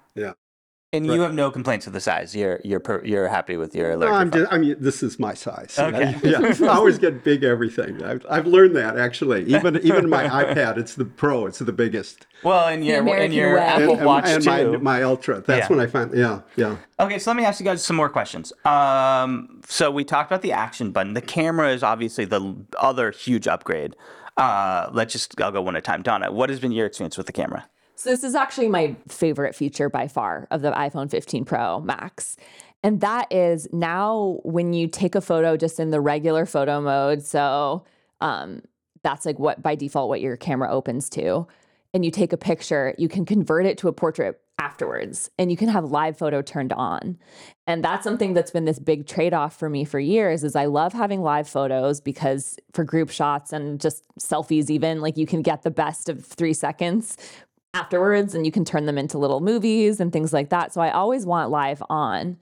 [0.92, 2.36] And you have no complaints with the size.
[2.36, 4.08] You're you're per, you're happy with your No.
[4.08, 5.78] I'm just, I mean, this is my size.
[5.78, 6.16] Okay.
[6.24, 8.02] yeah, I always get big everything.
[8.04, 9.44] I've, I've learned that actually.
[9.44, 11.46] Even even my iPad, it's the Pro.
[11.46, 12.26] It's the biggest.
[12.44, 13.62] well, and your and American your way.
[13.62, 14.50] Apple and, Watch and too.
[14.50, 15.42] my my Ultra.
[15.42, 15.76] That's Yeah.
[15.76, 16.12] when I find.
[16.18, 16.78] Yeah, yeah.
[17.00, 18.52] Okay, so let me ask you guys some more questions.
[18.66, 21.14] Um, so we talked about the action button.
[21.14, 23.96] The camera is obviously the other huge upgrade.
[24.38, 26.02] Uh, let's just I'll go one at a time.
[26.02, 27.70] Donna, what has been your experience with the camera?
[28.00, 32.38] So this is actually my favorite feature by far of the iPhone 15 Pro Max.
[32.82, 37.24] And that is now when you take a photo just in the regular photo mode.
[37.24, 37.84] So
[38.22, 38.62] um,
[39.04, 41.46] that's like what by default what your camera opens to.
[41.94, 45.58] And you take a picture, you can convert it to a portrait afterwards and you
[45.58, 47.18] can have live photo turned on.
[47.66, 50.94] And that's something that's been this big trade-off for me for years is I love
[50.94, 55.64] having live photos because for group shots and just selfies even like you can get
[55.64, 57.18] the best of 3 seconds
[57.74, 60.74] afterwards and you can turn them into little movies and things like that.
[60.74, 62.38] So I always want live on.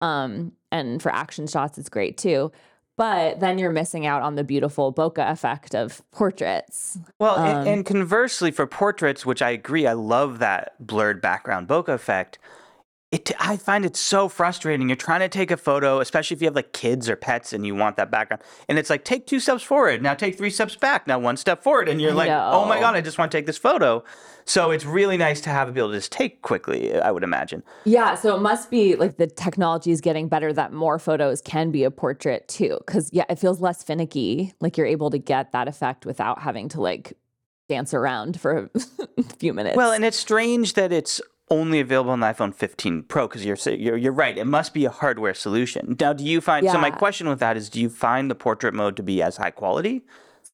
[0.00, 2.52] Um, and for action shots, it's great too.
[2.96, 6.98] But then you're missing out on the beautiful bokeh effect of portraits.
[7.20, 11.68] Well, Um, and, and conversely, for portraits, which I agree, I love that blurred background
[11.68, 12.40] bokeh effect.
[13.12, 14.88] It, I find it so frustrating.
[14.88, 17.64] You're trying to take a photo, especially if you have like kids or pets and
[17.64, 18.42] you want that background.
[18.68, 21.62] And it's like, take two steps forward, now take three steps back, now one step
[21.62, 21.88] forward.
[21.88, 22.80] And you're like, oh my.
[22.80, 24.04] God, I just want to take this photo.
[24.48, 27.62] So it's really nice to have be able to just take quickly, I would imagine.
[27.84, 31.70] Yeah, so it must be like the technology is getting better that more photos can
[31.70, 32.78] be a portrait too.
[32.86, 34.54] Cause yeah, it feels less finicky.
[34.60, 37.12] Like you're able to get that effect without having to like
[37.68, 39.76] dance around for a few minutes.
[39.76, 43.58] Well, and it's strange that it's only available on the iPhone 15 Pro because you're,
[43.74, 44.38] you're you're right.
[44.38, 45.94] It must be a hardware solution.
[46.00, 46.66] Now, do you find?
[46.66, 49.36] So my question with that is, do you find the portrait mode to be as
[49.36, 50.04] high quality?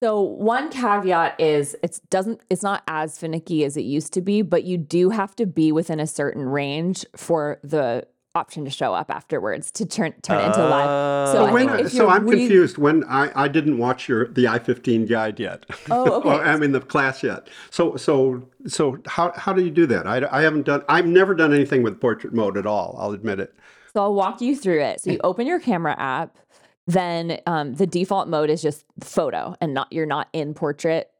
[0.02, 4.42] So one caveat is it's doesn't it's not as finicky as it used to be,
[4.42, 8.92] but you do have to be within a certain range for the option to show
[8.92, 10.88] up afterwards to turn turn it into live.
[10.88, 11.32] Oh.
[11.32, 11.46] So Oh.
[11.46, 12.78] I When- think if so you're I'm re- confused.
[12.78, 15.64] When I, I didn't watch your the i15 guide yet.
[15.90, 16.28] Oh, okay.
[16.28, 17.48] or, I mean the class yet.
[17.70, 20.06] So so so how how do you do that?
[20.06, 20.82] I, I haven't done.
[20.88, 22.96] I've never done anything with portrait mode at all.
[22.98, 23.54] I'll admit it.
[23.92, 25.00] So I'll walk you through it.
[25.00, 26.36] So you open your camera app,
[26.86, 31.10] then um, the default mode is just photo, and not you're not in portrait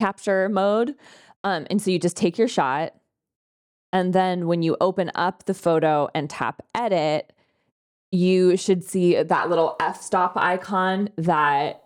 [0.00, 0.94] capture mode.
[1.44, 2.94] Um, and so you just take your shot,
[3.92, 7.32] and then when you open up the photo and tap edit,
[8.12, 11.82] you should see that little f stop icon that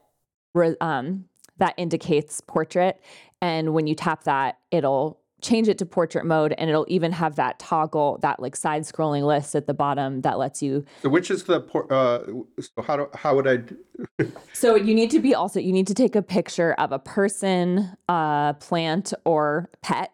[0.80, 1.26] um,
[1.58, 3.00] that indicates portrait.
[3.40, 7.36] And when you tap that, it'll change it to portrait mode and it'll even have
[7.36, 10.84] that toggle, that like side scrolling list at the bottom that lets you.
[11.02, 12.24] So which is the por- uh,
[12.58, 13.56] so how do how would I?
[13.58, 13.76] d-
[14.54, 17.90] So you need to be also, you need to take a picture of a person,
[18.08, 20.10] uh, plant, or pet.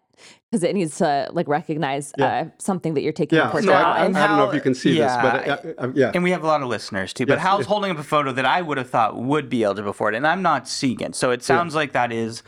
[0.50, 3.50] Because it needs to like recognize uh, something that you're taking a Yeah.
[3.50, 3.86] portrait So of.
[3.86, 6.10] I, I, I don't know if you can see yeah, this, but uh, uh, yeah.
[6.12, 7.24] And we have a lot of listeners too.
[7.24, 9.92] But Yes, Hal's holding up a photo that I would have thought would be eligible
[9.92, 11.14] for it, and I'm not seeing it.
[11.14, 12.42] So it sounds like that is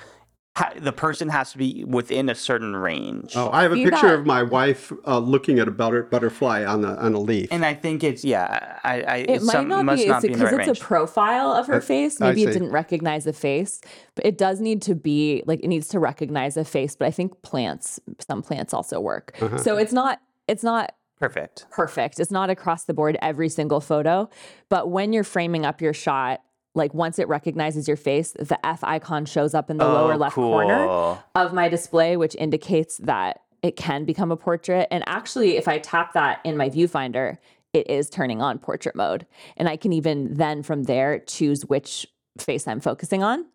[0.57, 3.33] ha- the person has to be within a certain range.
[3.37, 4.19] Oh, I have a See picture that?
[4.21, 7.49] of my wife uh, looking at a butter, butterfly on a on a leaf.
[7.51, 8.79] And I think it's yeah.
[8.85, 10.79] I, I It might some, not must be not be because right it's range.
[10.79, 12.21] a profile of her face.
[12.21, 13.81] Maybe it didn't recognize the face,
[14.15, 16.97] but it does need to be like it needs to recognize a face.
[16.97, 19.37] But I think plants, some plants also work.
[19.41, 19.59] Uh-huh.
[19.59, 21.67] So it's not it's not Perfect.
[21.71, 22.19] perfect.
[22.21, 24.29] It's not across the board every single photo,
[24.69, 26.43] but when you're framing up your shot,
[26.75, 30.17] like once it recognizes your face, the F icon shows up in the lower Oh,
[30.17, 34.89] left corner of my display, which indicates that it can become a portrait.
[34.91, 37.39] And actually, if I tap that in my viewfinder,
[37.73, 39.27] it is turning on portrait mode.
[39.57, 42.07] And I can even then from there choose which
[42.39, 43.47] face I'm focusing on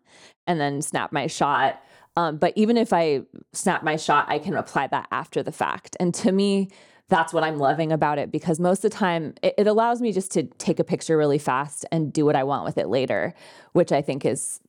[0.46, 1.82] and then snap my shot.
[2.16, 5.96] Um, but even if I snap my shot, I can apply that after the fact.
[6.00, 6.70] And to me,
[7.08, 10.12] that's what I'm loving about it because most of the time it, it allows me
[10.12, 13.34] just to take a picture really fast and do what I want with it later,
[13.72, 14.60] which I think is,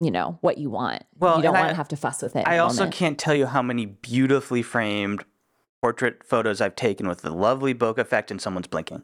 [0.00, 1.04] you know, what you want.
[1.18, 2.46] Well, you don't want I- to have to fuss with it.
[2.48, 2.94] I also moment.
[2.94, 5.24] can't tell you how many beautifully framed
[5.82, 9.02] portrait photos I've taken with the lovely bokeh effect and someone's blinking.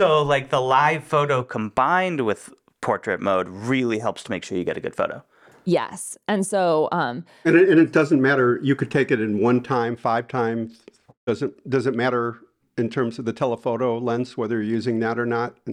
[0.00, 2.50] So, like the live photo combined with
[2.80, 5.24] portrait mode really helps to make sure you get a good photo.
[5.64, 6.18] Yes.
[6.28, 8.60] And so um And it, and it doesn't matter.
[8.62, 10.82] You could take it in one time, five times.
[11.26, 12.40] Doesn't does it matter
[12.76, 15.56] in terms of the telephoto lens whether you're using that or not?
[15.64, 15.72] for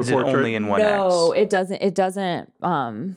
[0.00, 1.42] Is it only in one no, X?
[1.42, 3.16] it doesn't it doesn't um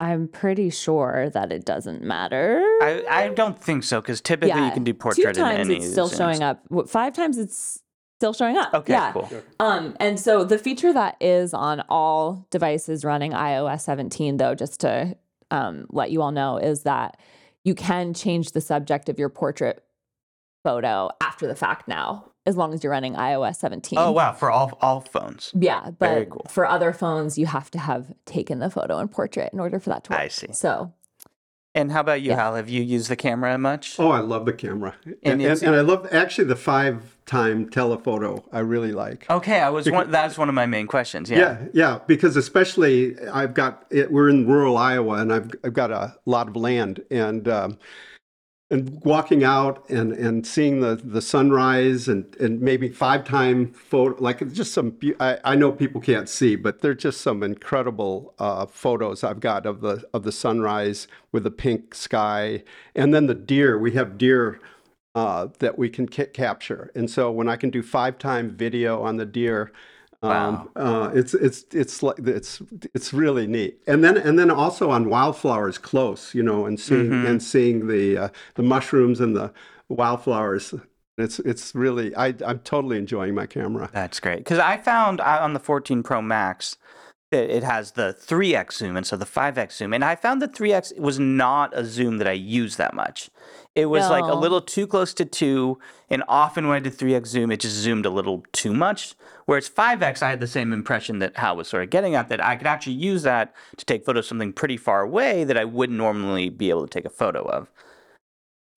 [0.00, 2.60] I'm pretty sure that it doesn't matter.
[2.80, 5.84] I, I don't think so because typically you can do portrait Two times in any.
[5.84, 6.16] it's still zooms.
[6.16, 6.62] showing up.
[6.88, 7.82] Five times it's
[8.18, 8.72] still showing up.
[8.74, 9.12] Okay, yeah.
[9.12, 9.28] cool.
[9.58, 14.78] Um, and so the feature that is on all devices running iOS 17, though, just
[14.80, 15.16] to
[15.50, 17.18] um, let you all know, is that
[17.64, 19.84] you can change the subject of your portrait
[20.64, 23.98] photo after the fact now, as long as you're running iOS 17.
[23.98, 25.52] Oh wow, for all all phones.
[25.54, 26.46] Yeah, Very but cool.
[26.48, 29.90] for other phones, you have to have taken the photo in portrait in order for
[29.90, 30.20] that to work.
[30.20, 30.52] I see.
[30.52, 30.92] So
[31.74, 32.36] And how about you, Yeah.
[32.36, 32.54] Hal?
[32.56, 34.00] Have you used the camera much?
[34.00, 37.68] Oh, I love the camera, And and, and, and I love actually the five time
[37.68, 38.42] telephoto.
[38.50, 39.26] I really like.
[39.30, 41.30] Okay, I was one, that's one of my main questions.
[41.30, 41.38] Yeah.
[41.38, 45.90] Yeah, yeah, because especially I've got it, we're in rural Iowa and I've I've got
[45.92, 47.78] a lot of land and um,
[48.70, 54.22] and walking out and and seeing the the sunrise and and maybe five time photo
[54.22, 58.66] like just some I, I know people can't see but they're just some incredible uh,
[58.66, 62.62] photos I've got of the of the sunrise with the pink sky
[62.94, 64.60] and then the deer we have deer
[65.18, 66.92] uh, that we can ca- capture.
[66.94, 69.72] And so when I can do five time video on the deer,
[70.20, 72.60] Um, uh, it's it's it's like it's
[72.94, 73.80] it's really neat.
[73.86, 77.26] And then and then also on wildflowers close, you know, and seeing Mm-hmm.
[77.26, 79.52] and seeing the uh, the mushrooms and the
[79.88, 80.74] wildflowers.
[81.16, 83.90] It's it's really I I'm totally enjoying my camera.
[83.92, 84.38] That's great.
[84.38, 86.76] Because I found on the 14 Pro Max,
[87.32, 89.92] it, it has the 3x zoom and so the 5x zoom.
[89.92, 93.30] And I found the 3x was not a zoom that I use that much.
[93.78, 95.78] It was like a little too close to 2.
[96.10, 99.14] And often when I did 3x zoom, it just zoomed a little too much.
[99.46, 102.44] Whereas 5x, I had the same impression that Hal was sort of getting at that
[102.44, 105.64] I could actually use that to take photos of something pretty far away that I
[105.64, 107.70] wouldn't normally be able to take a photo of.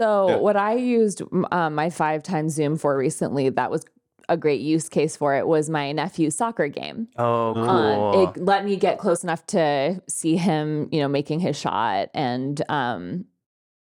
[0.01, 0.37] So Yeah.
[0.37, 3.85] what I used um, my five times Zoom for recently, that was
[4.29, 7.09] a great use case for it, was my nephew's soccer game.
[7.17, 7.65] Oh, cool.
[7.65, 12.11] Um, it let me get close enough to see him, you know, making his shot,
[12.15, 13.25] and um,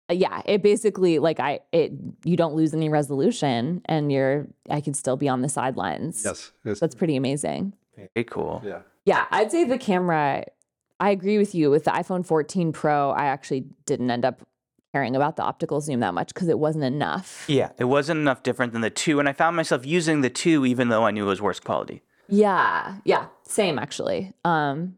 [0.09, 1.91] yeah, it basically like I it
[2.23, 6.23] you don't lose any resolution, and you're I can still be on the sidelines.
[6.25, 6.51] Yes.
[6.65, 6.79] yes.
[6.79, 7.73] that's pretty amazing.
[7.95, 8.61] Very cool.
[8.65, 8.81] yeah.
[9.05, 10.45] Yeah, I'd say the camera.
[10.99, 11.71] I agree with you.
[11.71, 14.45] With the iPhone 14 Pro, I actually didn't end up
[14.93, 17.45] caring about the optical zoom that much because it wasn't enough.
[17.47, 19.19] Yeah, it wasn't enough different than the 2.
[19.19, 22.03] And I found myself using the 2 even though I knew it was worse quality.
[22.27, 24.33] Yeah, yeah, same actually.
[24.45, 24.95] Um,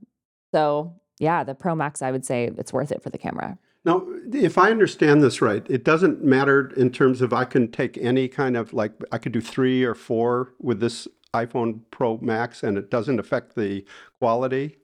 [0.54, 3.58] so yeah, the Pro Max, I would say it's worth it for the camera.
[3.84, 7.98] Now, if I understand this right, it doesn't matter in terms of I can take
[7.98, 12.62] any kind of like I could do three or four with this iPhone Pro Max,
[12.62, 13.84] and it doesn't affect the
[14.20, 14.78] quality.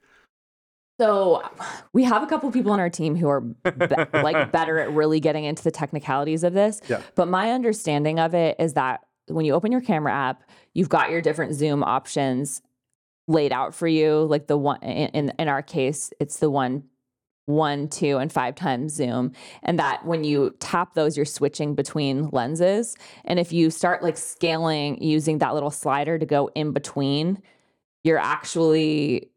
[1.00, 1.48] So
[1.94, 5.20] we have a couple people on our team who are be- like better at really
[5.20, 6.82] getting into the technicalities of this.
[6.90, 7.02] Yeah.
[7.14, 11.12] But my understanding of it is that when you open your camera app, you've got
[11.12, 12.64] your different zoom options
[13.28, 14.24] laid out for you.
[14.24, 16.86] Like the one in in, in our case, it's the one
[17.48, 19.32] one, two, and five times zoom.
[19.64, 22.96] And that when you tap those, you're switching between lenses.
[23.26, 27.42] And if you start like scaling using that little slider to go in between,
[28.04, 29.32] you're actually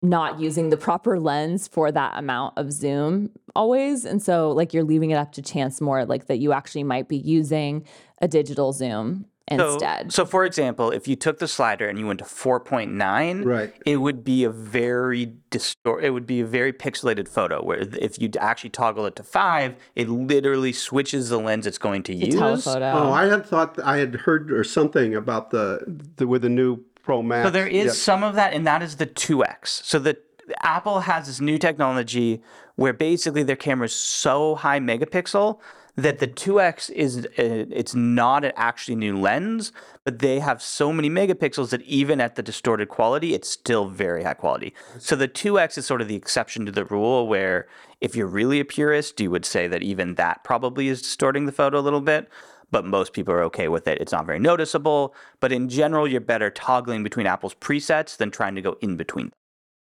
[0.00, 4.04] not using the proper lens for that amount of zoom always.
[4.04, 7.08] And so like you're leaving it up to chance more like that you actually might
[7.08, 7.84] be using
[8.20, 10.12] a digital zoom instead.
[10.12, 13.72] so for example, if you took the slider and you went to 4.9, Right.
[13.84, 16.04] it would be a very distort.
[16.04, 17.62] It would be a very pixelated photo.
[17.62, 22.02] Where if you actually toggle it to five, it literally switches the lens it's going
[22.04, 22.34] to The use.
[22.34, 22.92] telephoto.
[22.92, 25.80] Oh, I had thought I had heard or something about the,
[26.16, 27.46] the with the new Pro Max.
[27.46, 27.92] So there is Yeah.
[27.92, 29.82] some of that, and that is the 2x.
[29.84, 30.16] So the
[30.62, 32.42] Apple has this new technology
[32.76, 35.58] where basically their camera is so high megapixel
[35.96, 39.72] that the 2x is uh, it's not an actually new lens,
[40.04, 44.24] but they have so many megapixels that even at the distorted quality, it's still very
[44.24, 44.74] high quality.
[44.98, 47.68] So the 2x is sort of the exception to the rule where
[48.00, 51.52] if you're really a purist, you would say that even that probably is distorting the
[51.52, 52.28] photo a little bit
[52.70, 54.00] but most people are okay with it.
[54.00, 58.56] It's not very noticeable, but in general, you're better toggling between Apple's presets than trying
[58.56, 59.30] to go in between.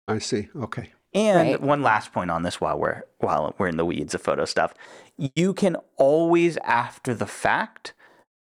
[0.08, 0.48] I see.
[0.56, 0.90] Okay.
[1.12, 1.60] And Right.
[1.60, 4.72] one last point on this while we're while we're in the weeds of photo stuff.
[5.34, 7.92] You can always after the fact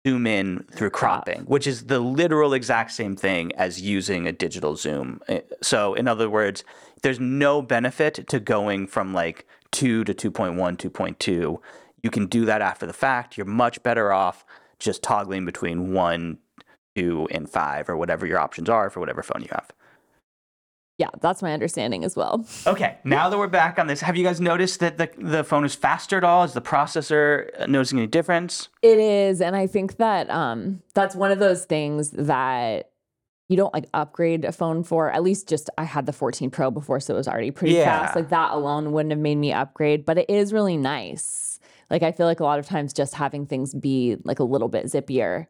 [0.06, 4.76] zoom in through cropping, which is the literal exact same thing as using a digital
[4.76, 5.22] zoom.
[5.28, 6.64] Eh, So in other words,
[7.04, 11.62] there's no benefit to going from like 2 to 2.1, 2.2.
[12.02, 13.38] You can do that after the fact.
[13.38, 14.46] You're much better off
[14.80, 16.38] just toggling between 1,
[16.96, 19.70] 2 and 5 or whatever your options are for whatever phone you have.
[20.98, 22.46] Yeah, that's my understanding as well.
[22.68, 25.64] Okay, now that we're back on this, have you guys noticed that the, the phone
[25.64, 26.44] is faster at all?
[26.44, 28.70] Is the processor uh, noticing any difference?
[28.82, 32.90] It is, and I think that um, that's one of those things that
[33.48, 35.10] you don't like upgrade a phone for.
[35.12, 37.86] At least, just I had the 14 Pro before, so it was already pretty Yeah.
[37.86, 38.16] fast.
[38.16, 41.60] Like that alone wouldn't have made me upgrade, but it is really nice.
[41.90, 44.68] Like I feel like a lot of times just having things be like a little
[44.68, 45.48] bit zippier,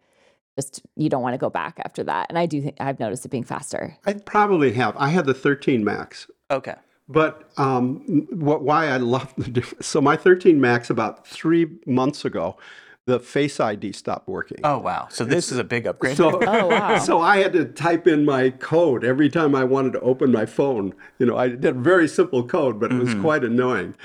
[0.58, 2.26] just you don't want to go back after that.
[2.30, 3.96] And I do think I've noticed it being faster.
[4.06, 4.96] I probably have.
[4.98, 6.76] I had the 13 Max, Okay.
[7.08, 7.98] but um,
[8.32, 9.88] what, why I love the difference.
[9.88, 12.58] So my 13 Max about three months ago,
[13.06, 14.58] the Face ID stopped working.
[14.66, 15.08] Oh, wow.
[15.10, 16.18] So this is a big upgrade.
[16.18, 16.98] So, Oh, wow.
[17.00, 20.46] so I had to type in my code every time I wanted to open my
[20.46, 20.94] phone.
[21.18, 23.96] You know, I did very simple code, but it was quite annoying.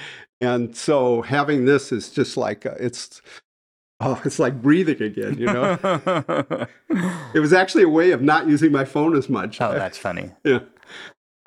[0.41, 3.21] And so having this is just like uh, it's
[4.03, 5.39] oh, it's like breathing again.
[5.39, 5.79] You know,
[7.35, 9.61] it was actually a way of not using my phone as much.
[9.61, 10.31] oh, that's funny.
[10.45, 10.61] yeah.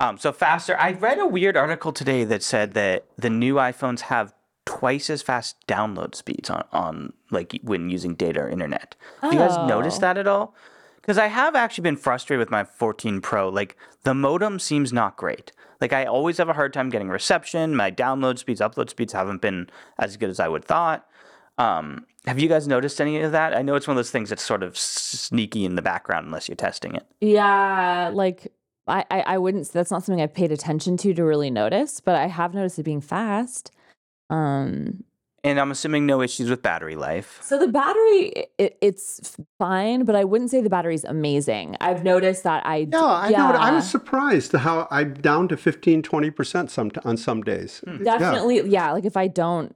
[0.00, 0.76] Um, so faster.
[0.78, 4.34] I read a weird article today that said that the new iPhones have
[4.66, 8.94] twice as fast download speeds on, on like when using data or internet.
[9.22, 10.00] Do you guys noticed Oh.
[10.00, 10.54] that at all?
[10.96, 13.48] Because I have actually been frustrated with my 14 Pro.
[13.48, 15.52] Like the modem seems not great.
[15.80, 17.76] Like I always have a hard time getting reception.
[17.76, 21.06] My download speeds, upload speeds haven't been as good as I would thought.
[21.58, 23.56] Um, have you guys noticed any of that?
[23.56, 26.48] I know it's one of those things that's sort of sneaky in the background unless
[26.48, 27.06] you're testing it.
[27.20, 28.52] Yeah, like
[28.86, 29.68] I, I, I wouldn't.
[29.72, 32.82] That's not something I've paid attention to to really notice, but I have noticed it
[32.82, 33.70] being fast.
[34.28, 35.04] Um,
[35.44, 37.38] And I'm assuming no issues with battery life.
[37.42, 41.76] so the battery, it, it's fine, but I wouldn't say the battery's amazing.
[41.80, 42.84] I've noticed that I.
[42.84, 43.52] no, I know.
[43.52, 43.74] I yeah.
[43.76, 47.84] was surprised how I'm down to 15, 20% some, on some days.
[47.86, 48.18] Yeah.
[48.18, 48.90] Definitely, yeah.
[48.90, 49.74] Like if I don't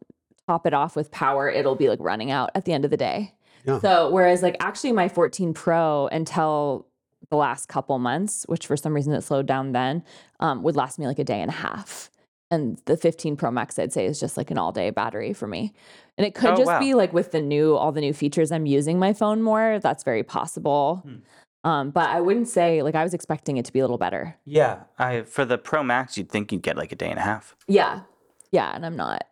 [0.50, 2.96] top it off with power, it'll be like running out at the end of the
[2.96, 3.32] day.
[3.64, 3.78] Yeah.
[3.80, 6.86] So whereas like actually my 14 Pro until
[7.30, 10.02] the last couple months, which for some reason it slowed down then,
[10.40, 12.10] um, would last me like a day and a half.
[12.50, 15.46] And the 15 Pro Max, I'd say, is just like an all day battery for
[15.46, 15.72] me.
[16.18, 16.80] And it could Oh, just wow.
[16.80, 19.78] be like with the new, all the new features, I'm using my phone more.
[19.80, 21.04] That's very possible.
[21.62, 24.34] Um, but I wouldn't say like I was expecting it to be a little better.
[24.46, 27.22] Yeah, I for the Pro Max, you'd think you'd get like a day and a
[27.22, 27.54] half.
[27.68, 28.00] Yeah.
[28.50, 28.74] Yeah.
[28.74, 29.26] And I'm not.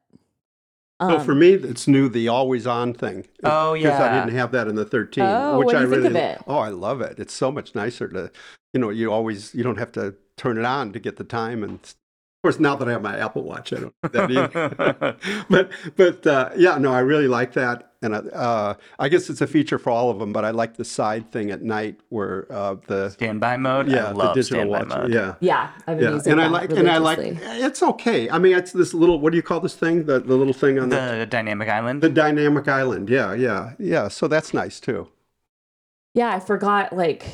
[1.01, 3.27] So Um, for me, it's new, the always on thing.
[3.45, 4.11] Oh, Because I yeah.
[4.11, 5.25] didn't have that in the 13.
[5.25, 6.43] Oh, which what do I you think really, of it?
[6.47, 7.19] Oh, I love it.
[7.19, 8.31] It's so much nicer to,
[8.73, 11.63] you know, you always, you don't have to turn it on to get the time.
[11.65, 11.81] And
[12.43, 15.17] course, now that I have my Apple Watch, I don't do that either.
[15.51, 17.93] but, but uh, yeah, no, I really like that.
[18.01, 20.77] And I- uh, I guess it's a feature for all of them, but I like
[20.77, 23.89] the side thing at night where uh, the, Standby mode.
[23.89, 24.87] yeah, I the digital watch.
[24.89, 25.13] mode.
[25.13, 25.35] Yeah.
[25.41, 25.73] yeah.
[25.89, 28.31] I've been Yeah, using and I like, and I like, it's okay.
[28.31, 30.07] I mean, it's this little, what do you call this thing?
[30.07, 32.03] The, the little thing on the, The dynamic island.
[32.03, 33.09] the dynamic island.
[33.11, 34.07] Yeah, yeah, yeah.
[34.07, 35.09] So that's nice too.
[36.15, 36.93] Yeah, I forgot.
[36.93, 37.27] Like,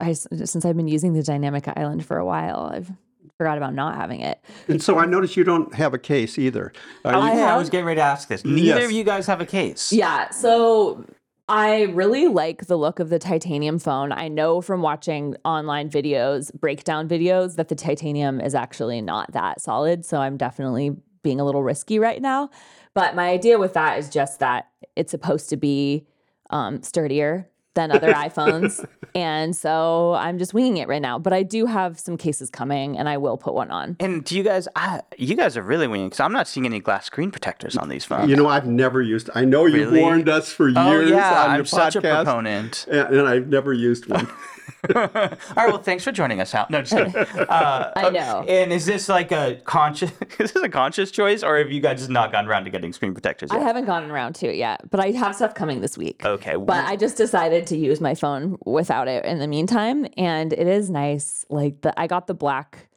[0.00, 2.92] I s- since I've been using the dynamic island for a while, I've
[3.38, 4.40] forgot about not having it.
[4.66, 6.72] And so I noticed you don't have a case either.
[7.04, 8.44] Are you- I have- was getting ready to ask this.
[8.44, 8.84] Neither Yes.
[8.86, 9.92] of you guys have a case.
[9.92, 11.04] Yeah, so
[11.48, 14.10] I really like the look of the titanium phone.
[14.12, 19.60] I know from watching online videos, breakdown videos, that the titanium is actually not that
[19.60, 20.04] solid.
[20.04, 22.50] So I'm definitely being a little risky right now.
[22.92, 24.66] But my idea with that is just that
[24.96, 26.06] it's supposed to be
[26.50, 27.48] um, sturdier
[27.78, 28.84] than other iPhones.
[29.14, 31.18] And so I'm just winging it right now.
[31.18, 33.96] But I do have some cases coming and I will put one on.
[34.00, 34.68] And do you guys?
[34.76, 37.88] I, you guys are really winning because I'm not seeing any glass screen protectors on
[37.88, 38.28] these phones.
[38.28, 39.30] You know, I've never used.
[39.34, 40.02] I know you've Really?
[40.02, 42.86] warned us for years oh yeah, on I'm your such a podcast, proponent.
[42.90, 44.28] and, and I've never used one.
[44.94, 46.66] All right, well, thanks for joining us, Hal.
[46.70, 47.14] No, just kidding.
[47.48, 48.44] Uh, I know.
[48.46, 50.12] And is this like a conscious?
[50.38, 52.92] Is this a conscious choice, or have you guys just not gotten around to getting
[52.92, 55.96] screen protectors I haven't gotten around to it yet, but I have stuff coming this
[55.98, 56.24] week.
[56.24, 60.52] Okay, But I just decided to use my phone without it in the meantime, and
[60.52, 61.44] it is nice.
[61.48, 62.87] Like the I got the black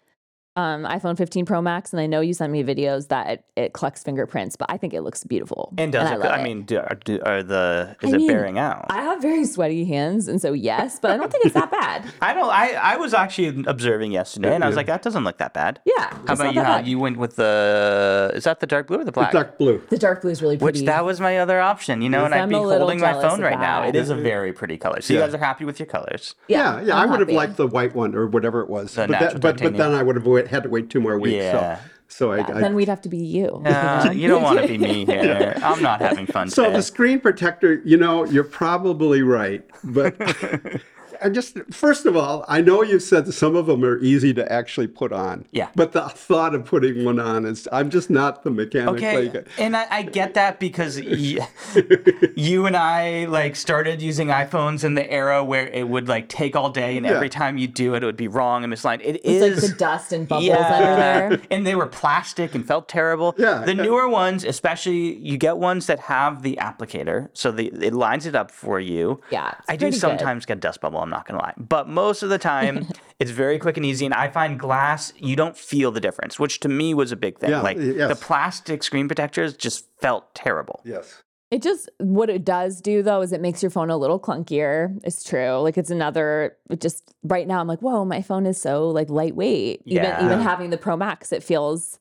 [0.55, 3.73] um, iPhone 15 Pro Max, and I know you sent me videos that it, it
[3.73, 5.73] collects fingerprints, but I think it looks beautiful.
[5.77, 6.19] and does I it?
[6.19, 8.87] love I mean, do, are, do, are the is I it mean, bearing out?
[8.89, 12.11] I have very sweaty hands, and so yes, but I don't think it's that bad.
[12.21, 12.49] I don't.
[12.49, 15.79] I, I was actually observing yesterday, and I was like, that doesn't look that bad.
[15.85, 16.09] Yeah.
[16.09, 16.61] How it's about not you?
[16.61, 16.87] that How bad.
[16.87, 18.31] you went with the?
[18.33, 19.31] Is that the dark blue or the black?
[19.31, 19.81] The dark blue.
[19.89, 20.79] The dark blue is really pretty.
[20.79, 22.99] Which that was my other option, you know, and I'd I'm be a little holding
[22.99, 23.87] my phone right now.
[23.87, 24.99] It is a very pretty color.
[24.99, 26.35] So you guys are happy with your colors.
[26.49, 26.97] Yeah, yeah.
[26.97, 28.93] I'm I would have liked the white one or whatever it was.
[28.95, 31.17] The but, that, but but then I would have wait, had to wait two more
[31.19, 31.35] weeks.
[31.35, 31.77] Yeah.
[31.77, 33.61] So, so I, Yeah, I then we'd have to be you.
[33.65, 35.53] Uh, you don't want to be me here.
[35.63, 36.75] I'm not having fun So today.
[36.77, 40.15] the screen protector, you know, you're probably right, but
[41.23, 44.51] I just first of all, I know you've said some of them are easy to
[44.51, 45.45] actually put on.
[45.51, 45.69] Yeah.
[45.75, 48.95] But the thought of putting one on is, I'm just not the mechanic.
[48.95, 49.47] Okay, good.
[49.57, 51.37] and I, I get that because y-
[52.35, 56.55] you and I like started using iPhones in the era where it would like take
[56.55, 57.13] all day, and Yeah.
[57.13, 59.01] every time you do it, it would be wrong and misaligned.
[59.01, 59.25] It It's
[59.57, 61.41] is like the dust and bubbles under there.
[61.51, 63.35] and they were plastic and felt terrible.
[63.37, 63.83] Yeah, The yeah.
[63.83, 68.35] newer ones, especially, you get ones that have the applicator, so the, it lines it
[68.35, 69.21] up for you.
[69.31, 69.99] Yeah, I do pretty good.
[69.99, 70.99] sometimes get dust bubble.
[70.99, 72.87] I'm not gonna lie, but most of the time,
[73.19, 74.05] it's very quick and easy.
[74.05, 77.37] And I find glass, you don't feel the difference, which to me was a big
[77.37, 77.51] thing.
[77.51, 78.09] Yeah, like yes.
[78.09, 80.81] the plastic screen protectors just felt terrible.
[80.83, 81.21] Yes.
[81.51, 84.97] It just what it does do though is it makes your phone a little clunkier.
[85.03, 85.57] It's true.
[85.57, 89.09] Like it's another it just right now I'm like, whoa, my phone is so like
[89.09, 89.81] lightweight.
[89.85, 90.25] Even Yeah.
[90.25, 91.99] even having the Pro Max, it feels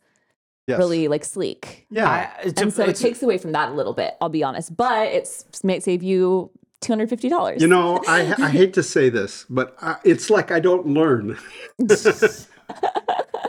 [0.68, 0.78] Yes.
[0.78, 1.86] really like sleek.
[1.90, 2.08] Yeah.
[2.08, 4.76] I, And so it takes away from that a little bit, I'll be honest.
[4.76, 7.60] But it's may save you two hundred fifty dollars.
[7.60, 11.38] you know, I, I hate to say this, but I, it's like I don't learn.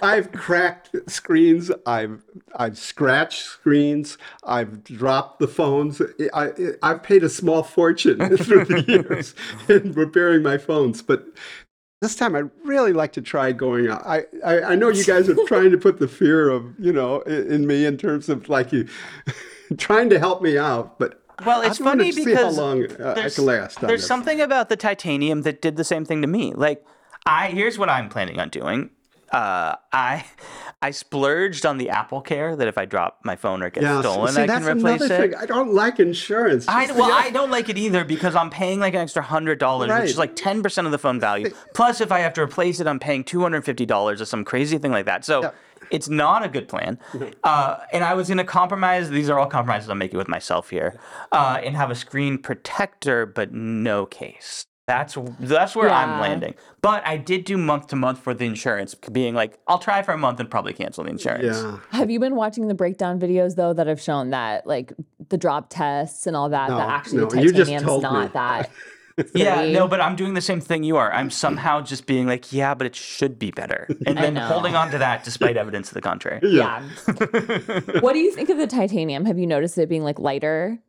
[0.03, 1.71] I've cracked screens.
[1.85, 2.23] I've
[2.55, 4.17] I've scratched screens.
[4.43, 6.01] I've dropped the phones.
[6.33, 6.51] I,
[6.81, 9.35] I've paid a small fortune through the years
[9.69, 11.25] in repairing my phones, but
[12.01, 14.01] this time I'd really like to try going out.
[14.05, 17.21] I, I, I know you guys are trying to put the fear of you know
[17.21, 18.87] in, in me in terms of like you
[19.77, 23.83] trying to help me out, but Well, it's funny because uh, there's, can last.
[23.83, 26.53] on there's something about the titanium that did the same thing to me.
[26.53, 26.85] Like,
[27.25, 28.89] I here's what I'm planning on doing.
[29.31, 30.25] uh, I
[30.81, 34.01] I splurged on the AppleCare that if I drop my phone or it gets Yeah,
[34.01, 35.31] stolen, see, I can replace another it.
[35.31, 35.35] thing.
[35.39, 36.65] I don't like insurance.
[36.67, 37.15] I, well, yeah.
[37.15, 40.01] I don't like it either because I'm paying like an extra hundred dollars, Right.
[40.01, 41.51] which is like ten percent of the phone value.
[41.75, 44.43] Plus, if I have to replace it, I'm paying two hundred fifty dollars or some
[44.43, 45.23] crazy thing like that.
[45.23, 45.51] So Yeah.
[45.91, 46.97] It's not a good plan.
[47.43, 49.09] Uh, and I was going to compromise.
[49.09, 50.99] These are all compromises I'm making with myself here,
[51.31, 54.65] uh, and have a screen protector, but no case.
[54.87, 56.55] That's that's where I'm landing.
[56.81, 60.11] But I did do month to month for the insurance, being like, I'll try for
[60.11, 61.61] a month and probably cancel the insurance.
[61.61, 61.77] Yeah.
[61.91, 64.91] Have you been watching the breakdown videos though that have shown that like
[65.29, 68.03] the drop tests and all that No, that actually no, the you just titanium's told
[68.03, 68.09] me.
[68.09, 68.69] not that
[69.33, 69.73] Yeah, silly.
[69.73, 71.11] no, but I'm doing the same thing you are.
[71.11, 73.87] I'm somehow just being like, yeah, but it should be better.
[74.05, 74.45] And then know.
[74.45, 76.39] holding on to that despite evidence to the contrary.
[76.43, 76.81] yeah.
[78.01, 79.25] what do you think of the titanium?
[79.25, 80.79] Have you noticed it being like lighter?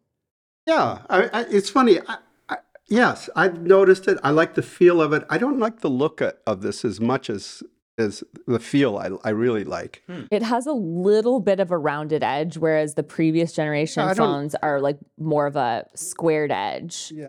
[0.66, 1.98] Yeah, I, I, it's funny.
[2.06, 2.18] I,
[2.48, 2.56] I,
[2.88, 4.18] yes, I've noticed it.
[4.22, 5.24] I like the feel of it.
[5.28, 7.62] I don't like the look of, of this as much as
[7.98, 8.96] as the feel.
[8.96, 10.02] I, I really like.
[10.06, 10.22] Hmm.
[10.30, 14.54] It has a little bit of a rounded edge, whereas the previous generation Yeah, phones
[14.62, 17.12] are like more of a squared edge.
[17.14, 17.28] Yeah.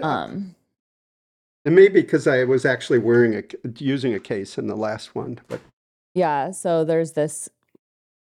[0.00, 0.54] Um,
[1.64, 3.42] it may be because I was actually wearing a
[3.78, 5.60] using a case in the last one, but
[6.14, 6.50] yeah.
[6.52, 7.48] So there's this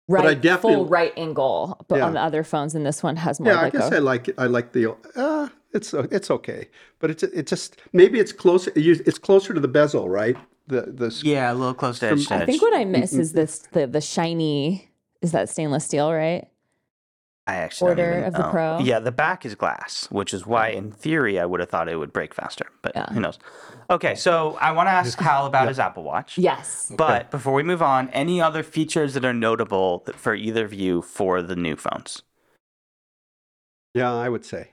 [0.09, 2.05] I right definitely- full right angle, but Yeah.
[2.05, 4.27] on the other phones, and this one has more yeah, I guess a I like
[4.29, 4.35] it.
[4.37, 4.95] I like the.
[5.15, 6.67] Uh, it's it's okay,
[6.99, 8.71] but it's it just maybe it's closer.
[8.75, 10.37] you- It's closer to the bezel, right?
[10.67, 13.33] The the Yeah, a little close to edge to I think what I miss is
[13.33, 14.89] this the the shiny
[15.21, 16.47] is that stainless steel, right?
[17.47, 18.49] I actually don't order even of the know.
[18.49, 18.79] Pro?
[18.79, 21.95] Yeah, the back is glass, which is why, in theory, I would have thought it
[21.97, 22.65] would break faster.
[22.81, 23.05] But Yeah.
[23.13, 23.37] who knows?
[23.89, 26.39] Okay, so I want to ask Hal about his Apple Watch.
[26.39, 26.91] Yes.
[26.97, 31.03] But before we move on, any other features that are notable for either of you
[31.03, 32.23] for the new phones?
[33.93, 34.69] yeah, I would say.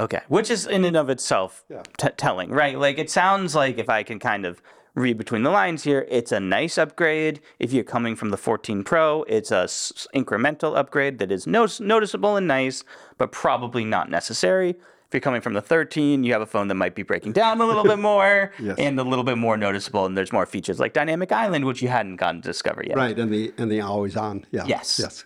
[0.00, 1.82] Okay, which is in and of itself Yeah.
[1.98, 2.76] t- telling, right?
[2.76, 4.60] Like it sounds like if I can kind of
[4.94, 7.40] read between the lines here, it's a nice upgrade.
[7.58, 11.66] If you're coming from the 14 Pro, it's a s- incremental upgrade that is no-
[11.80, 12.84] noticeable and nice,
[13.18, 14.70] but probably not necessary.
[14.70, 17.60] If you're coming from the 13, you have a phone that might be breaking down
[17.60, 18.76] a little bit more Yes.
[18.78, 21.88] and a little bit more noticeable, and there's more features like Dynamic Island, which you
[21.88, 22.96] hadn't gotten to discover yet.
[22.96, 24.44] Right, and the and the always on.
[24.50, 24.64] Yeah.
[24.66, 24.98] Yes.
[25.00, 25.24] Yes.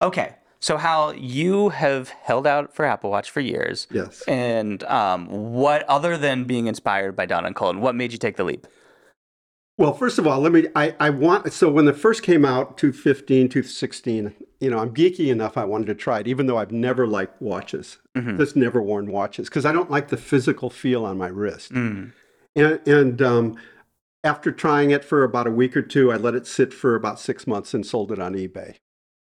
[0.00, 3.86] Okay, so Hal, you have held out for Apple Watch for years.
[3.92, 4.22] Yes.
[4.28, 8.36] And um, what, other than being inspired by Don and Colin, what made you take
[8.36, 8.66] the leap?
[9.78, 10.66] Well, first of all, let me.
[10.74, 14.34] I, I want so when it first came out, 215, 216.
[14.60, 15.56] You know, I'm geeky enough.
[15.56, 17.98] I wanted to try it, even though I've never liked watches.
[18.36, 21.72] Just never worn watches because I don't like the physical feel on my wrist.
[21.72, 22.12] Mm.
[22.56, 23.56] And and um,
[24.24, 27.20] after trying it for about a week or two, I let it sit for about
[27.20, 28.74] six months and sold it on eBay.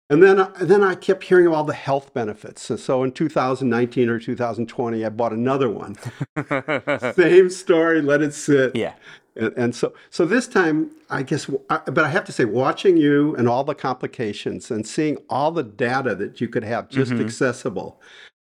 [0.10, 2.62] And then, then I kept hearing all the health benefits.
[2.62, 5.96] So, so in 2019 or 2020, I bought another one.
[7.16, 8.76] Same story, let it sit.
[8.76, 8.94] yeah.
[9.36, 12.98] And, and so, so this time, I guess, I- but I have to say, watching
[12.98, 17.12] you and all the complications and seeing all the data that you could have just
[17.14, 18.00] accessible,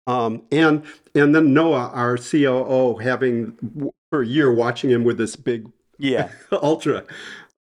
[0.09, 0.83] um, and
[1.15, 3.57] and then Noah, our COO, having
[4.11, 6.29] for a year watching him with this big Yeah.
[6.53, 7.05] Ultra,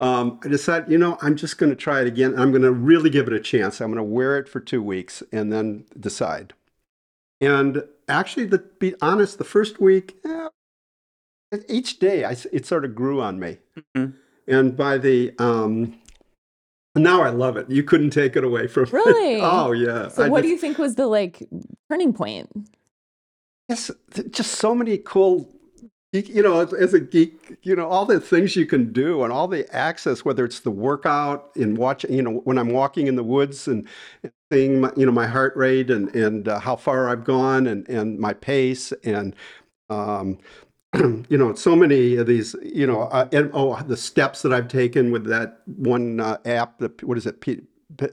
[0.01, 2.39] um, I decided, you know, I'm just going to try it again.
[2.39, 3.81] I'm going to really give it a chance.
[3.81, 6.55] I'm going to wear it for two weeks and then decide.
[7.41, 10.49] And actually, to be honest, the first week, eh,
[11.69, 13.59] each day, I it sort of grew on me.
[13.97, 14.15] Mhm.
[14.47, 15.99] And by the um,
[16.97, 17.71] now, I love it.
[17.71, 18.91] You couldn't take it away from me.
[18.93, 19.41] Really?
[19.43, 20.09] oh yeah.
[20.09, 21.49] So I what do you think was the like
[21.91, 22.51] turning point?
[23.69, 23.91] Yes,
[24.31, 25.49] just so many cool,
[26.13, 29.33] you know, as, as a geek, you know, all the things you can do and
[29.33, 33.17] all the access, whether it's the workout and watching, you know, when I'm walking in
[33.17, 33.87] the woods and,
[34.23, 37.67] and seeing, my, you know, my heart rate and, and uh, how far I've gone
[37.67, 39.37] and, and my pace and,
[39.91, 40.39] um,
[40.95, 44.69] you know, so many of these, you know, uh, and oh, the steps that I've
[44.69, 47.61] taken with that one uh, app, the, what is it, P,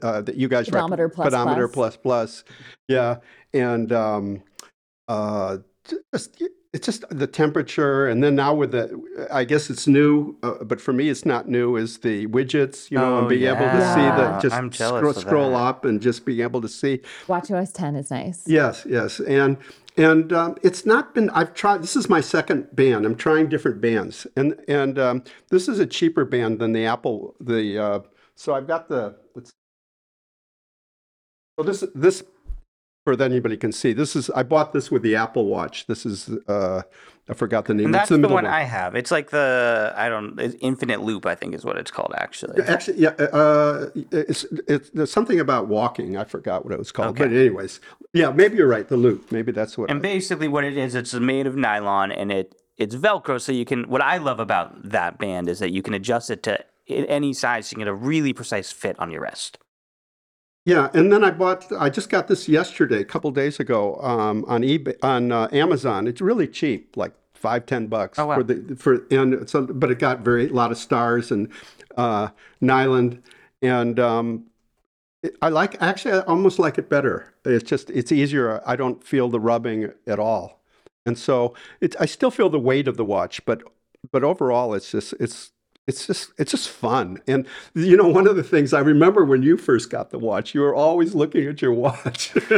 [0.02, 1.96] uh, that you guys Pedometer plus pedometer plus.
[1.96, 2.54] plus plus,
[2.88, 3.16] yeah,
[3.54, 4.42] and um,
[5.08, 5.58] uh,
[6.12, 6.42] just
[6.76, 10.78] it's just the temperature, and then now with the, I guess it's new, uh, but
[10.78, 11.76] for me it's not new.
[11.76, 15.14] Is the widgets, you know, Oh, and being able to see the just I'm scroll,
[15.14, 17.00] scroll up and just being able to see.
[17.28, 18.42] WatchOS 10 is nice.
[18.46, 19.56] Yes, yes, and
[19.96, 21.30] and um, it's not been.
[21.30, 21.82] I've tried.
[21.82, 23.06] This is my second band.
[23.06, 27.36] I'm trying different bands, and and um, this is a cheaper band than the Apple.
[27.40, 28.00] The uh,
[28.34, 29.16] so I've got the.
[29.34, 29.50] Let's,
[31.58, 32.22] so this this
[33.06, 33.92] for that anybody can see.
[33.92, 35.86] This is I bought this with the Apple Watch.
[35.86, 36.82] This is uh,
[37.28, 37.86] I forgot the name.
[37.86, 38.96] And It's that's the, middle one I have.
[38.96, 42.60] It's like the, I don't, it's Infinite Loop, I think is what it's called, actually.
[42.64, 46.16] Actually, yeah, uh, it's, it's there's something about walking.
[46.16, 47.10] I forgot what it was called.
[47.10, 47.28] Okay.
[47.28, 47.78] But anyways,
[48.12, 48.88] yeah, maybe you're right.
[48.88, 49.30] The loop.
[49.30, 49.88] Maybe that's what.
[49.88, 53.40] And basically, what it is, it's made of nylon and it it's Velcro.
[53.40, 53.88] So you can.
[53.88, 57.70] What I love about that band is that you can adjust it to any size,
[57.70, 59.58] you can get a really precise fit on your wrist.
[60.66, 61.72] Yeah, and then I bought.
[61.78, 66.08] I just got this yesterday, a couple days ago, um, on eBay, on uh, Amazon.
[66.08, 68.34] It's really cheap, like five, ten bucks Oh, wow.
[68.34, 71.50] for the for and so, but it got very a lot of stars and
[71.96, 73.22] uh, Nyland,
[73.62, 74.46] and um,
[75.22, 77.34] it, I like actually I almost like it better.
[77.44, 78.62] It's just it's easier.
[78.66, 80.62] I don't feel the rubbing at all,
[81.06, 83.62] and so it's I still feel the weight of the watch, but
[84.12, 85.52] but overall it's just it's
[85.86, 89.42] it's just it's just fun and you know one of the things i remember when
[89.42, 92.32] you first got the watch you were always looking at your watch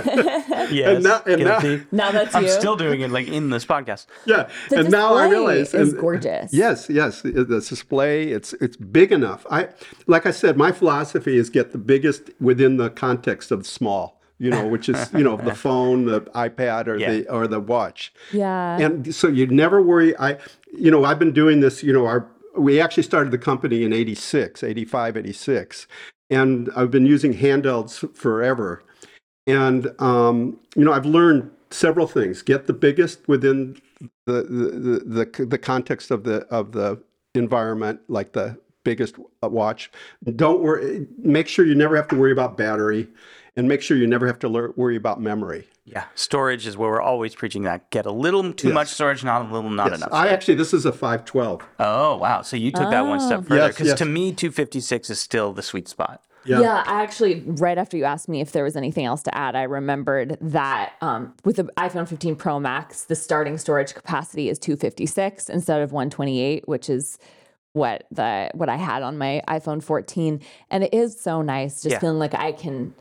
[0.70, 1.80] Yes, and now, and now.
[1.92, 2.50] Now that's I'm you.
[2.50, 4.06] still doing it like in this podcast.
[4.26, 6.52] yeah The and now i realize it's gorgeous.
[6.52, 9.68] yes yes the display it's it's big enough i
[10.06, 14.50] like i said my philosophy is get the biggest within the context of small you
[14.50, 17.10] know which is you know the phone the ipad or Yeah.
[17.12, 18.78] the or the watch Yeah.
[18.78, 20.38] and so you never worry i
[20.72, 22.26] you know i've been doing this you know our
[22.58, 25.86] we actually started the company in 86 85 86
[26.30, 28.82] and i've been using handhelds forever.
[29.46, 32.42] And um, you know i've learned several things.
[32.42, 33.80] Get the biggest within
[34.26, 37.00] the the, the, the, context of the of the
[37.34, 39.90] environment like the biggest watch.
[40.36, 43.08] Don't worry make sure you never have to worry about battery
[43.58, 46.90] and make sure you never have to lear- worry about memory Yeah, storage is where
[46.90, 47.90] we're always preaching that.
[47.90, 48.74] Get a little too Yes.
[48.74, 50.10] much storage, not a little, not Yes, enough.
[50.12, 52.42] i actually this is a 512 oh wow!
[52.42, 53.98] So you took that one step further because yes.
[53.98, 56.22] to me, 256 is still the sweet spot.
[56.44, 56.82] Yeah.
[56.86, 59.64] I actually, right after you asked me if there was anything else to add, I
[59.64, 65.50] remembered that um, with the iPhone 15 Pro Max, the starting storage capacity is 256
[65.50, 67.18] instead of 128, which is
[67.74, 70.40] what the what I had on my iPhone 14,
[70.70, 71.98] and it is so nice, just Yeah.
[71.98, 72.94] feeling like I can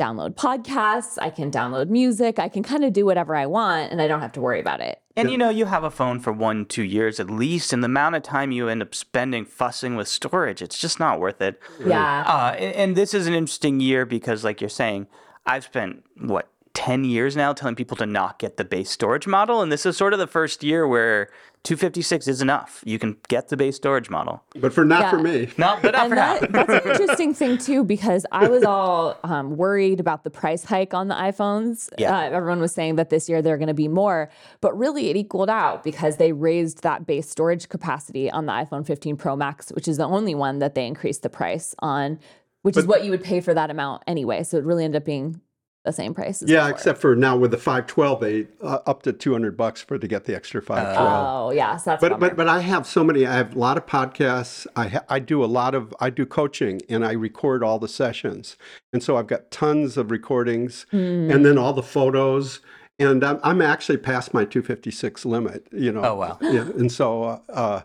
[0.00, 4.00] download podcasts, I can download music, I can kind of do whatever I want, and
[4.00, 5.00] I don't have to worry about it.
[5.16, 7.86] And you know, you have a phone for one, two years at least, and the
[7.86, 11.60] amount of time you end up spending fussing with storage, it's just not worth it.
[11.84, 12.22] Yeah.
[12.26, 15.06] Uh, and, and this is an interesting year because, like you're saying,
[15.44, 19.60] I've spent what 10 years now telling people to not get the base storage model,
[19.60, 21.28] and this is sort of the first year where
[21.64, 22.82] 256 is enough.
[22.86, 24.42] You can get the base storage model.
[24.56, 26.38] but for not for me No, but not and for now.
[26.38, 30.64] that, that's an interesting thing too because I was all um, worried about the price
[30.64, 31.90] hike on the iPhones.
[31.98, 32.16] Yeah.
[32.16, 34.30] Uh, everyone was saying that this year they're going to be more,
[34.62, 38.86] but really it equaled out because they raised that base storage capacity on the iPhone
[38.86, 42.18] 15 Pro Max, which is the only one that they increased the price on,
[42.62, 44.42] which is what you would pay for that amount anyway.
[44.44, 45.40] So it really ended up being
[45.84, 46.42] the same price.
[46.42, 46.70] As Yeah, before.
[46.70, 50.24] except for now with the 512, they uh, up to 200 bucks for to get
[50.24, 51.26] the extra 512.
[51.26, 52.28] Oh yeah, so that's but bummer.
[52.28, 53.26] but but I have so many.
[53.26, 54.66] I have a lot of podcasts.
[54.76, 57.88] I ha- I do a lot of I do coaching and I record all the
[57.88, 58.56] sessions,
[58.92, 62.60] and so I've got tons of recordings, and then all the photos.
[62.98, 65.66] And I'm, I'm actually past my 256 limit.
[65.72, 66.02] You know.
[66.04, 66.38] Oh, wow.
[66.42, 67.82] Yeah, and so uh, uh,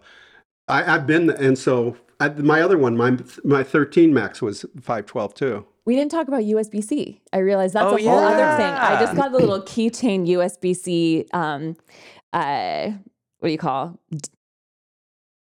[0.67, 5.33] I, I've been and so I, my other one, my my 13 max was 512
[5.33, 5.65] too.
[5.85, 7.21] We didn't talk about USB C.
[7.31, 8.73] I realized that's Oh, a whole other thing.
[8.73, 11.25] I just got the little keychain USB C.
[11.31, 11.75] Um,
[12.33, 12.89] uh,
[13.39, 13.99] what do you call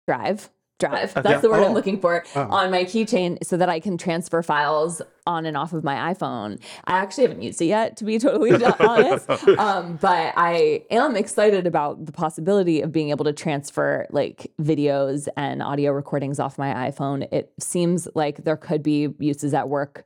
[0.07, 0.49] drive?
[0.79, 1.15] Drive.
[1.15, 1.73] That's the word I'm Oh.
[1.73, 5.83] looking for on my keychain, so that I can transfer files on and off of
[5.83, 6.61] my iPhone.
[6.85, 9.27] I actually haven't used it yet, to be totally honest.
[9.57, 15.27] Um, but I am excited about the possibility of being able to transfer like videos
[15.35, 17.27] and audio recordings off my iPhone.
[17.33, 20.05] It seems like there could be uses at work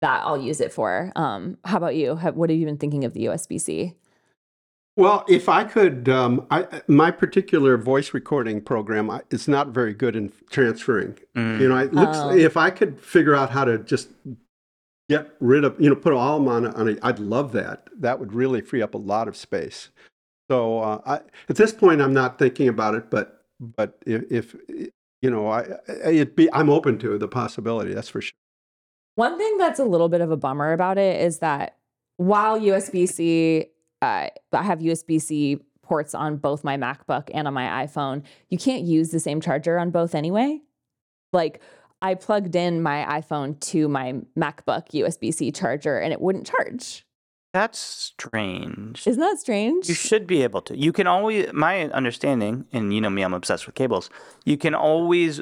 [0.00, 1.12] that I'll use it for.
[1.16, 2.14] Um, how about you?
[2.16, 3.94] What have you been thinking of the USB C?
[4.96, 9.94] Well, if I could, um, I, my particular voice recording program I- is not very
[9.94, 11.16] good in transferring.
[11.34, 12.30] You know, it looks, Oh.
[12.36, 14.08] if I could figure out how to just
[15.08, 17.52] get rid of, you know, put all of them on, a, on a, I'd love
[17.52, 17.88] that.
[17.98, 19.88] That would really free up a lot of space.
[20.50, 21.14] So uh, I,
[21.48, 24.56] at this point, I'm not thinking about it, but but if, if
[25.22, 27.92] you know, I it be I'm open to the possibility.
[27.94, 28.32] That's for sure.
[29.14, 31.76] One thing that's a little bit of a bummer about it is that
[32.16, 33.66] while USB C,
[34.02, 38.58] uh, I have USB C ports on both my MacBook and on my iPhone, you
[38.58, 40.60] can't use the same charger on both anyway.
[41.32, 41.60] Like,
[42.02, 47.04] I plugged in my iPhone to my MacBook USB C charger and it wouldn't charge.
[47.52, 49.06] That's strange.
[49.06, 49.88] Isn't that strange?
[49.88, 50.78] You should be able to.
[50.78, 54.08] You can always, my understanding, and you know me, I'm obsessed with cables.
[54.44, 55.40] You can always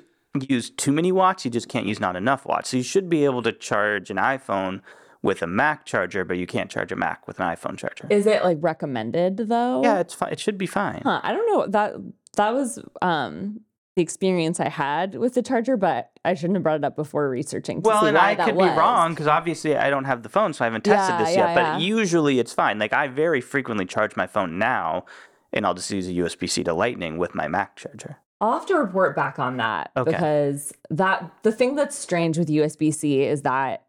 [0.49, 1.45] use too many watts.
[1.45, 2.71] You just can't use not enough watts.
[2.71, 4.81] So you should be able to charge an iPhone
[5.23, 8.07] with a Mac charger, but you can't charge a Mac with an iPhone charger.
[8.11, 9.83] Is it like recommended though?
[9.83, 10.33] yeah, it's fine.
[10.33, 11.01] It should be fine.
[11.05, 11.67] Huh, I don't know.
[11.67, 11.95] That
[12.37, 13.61] that was um
[13.97, 17.29] the experience I had with the charger, but I shouldn't have brought it up before
[17.29, 18.71] researching Well, and why I that could was.
[18.71, 21.35] be wrong because obviously I don't have the phone, so I haven't tested Yeah, this
[21.37, 21.55] yeah, yet.
[21.57, 21.79] But yeah.
[21.79, 22.79] usually it's fine.
[22.79, 25.05] Like I very frequently charge my phone now,
[25.53, 28.19] and I'll just use a USB C to Lightning with my Mac charger.
[28.41, 30.13] I'll have to report back on that Okay.
[30.13, 33.85] because that the thing that's strange with USB C is that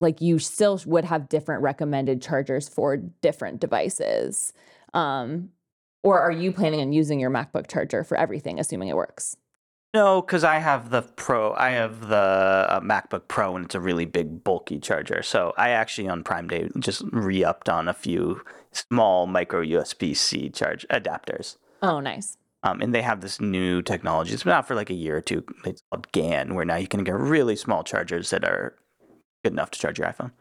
[0.00, 4.52] like you still would have different recommended chargers for different devices.
[4.92, 5.50] Um,
[6.02, 9.36] or are you planning on using your MacBook charger for everything, assuming it works?
[9.94, 11.54] No, because I have the Pro.
[11.54, 12.16] I have the
[12.68, 15.22] uh, MacBook Pro, and it's a really big, bulky charger.
[15.22, 20.50] So I actually on Prime Day just re-upped on a few small micro USB C
[20.50, 21.56] charge adapters.
[21.82, 22.36] Oh, nice.
[22.66, 24.34] Um, and they have this new technology.
[24.34, 25.44] It's been out for like a year or two.
[25.64, 28.74] It's called GaN, where now you can get really small chargers that are
[29.44, 30.32] good enough to charge your iPhone.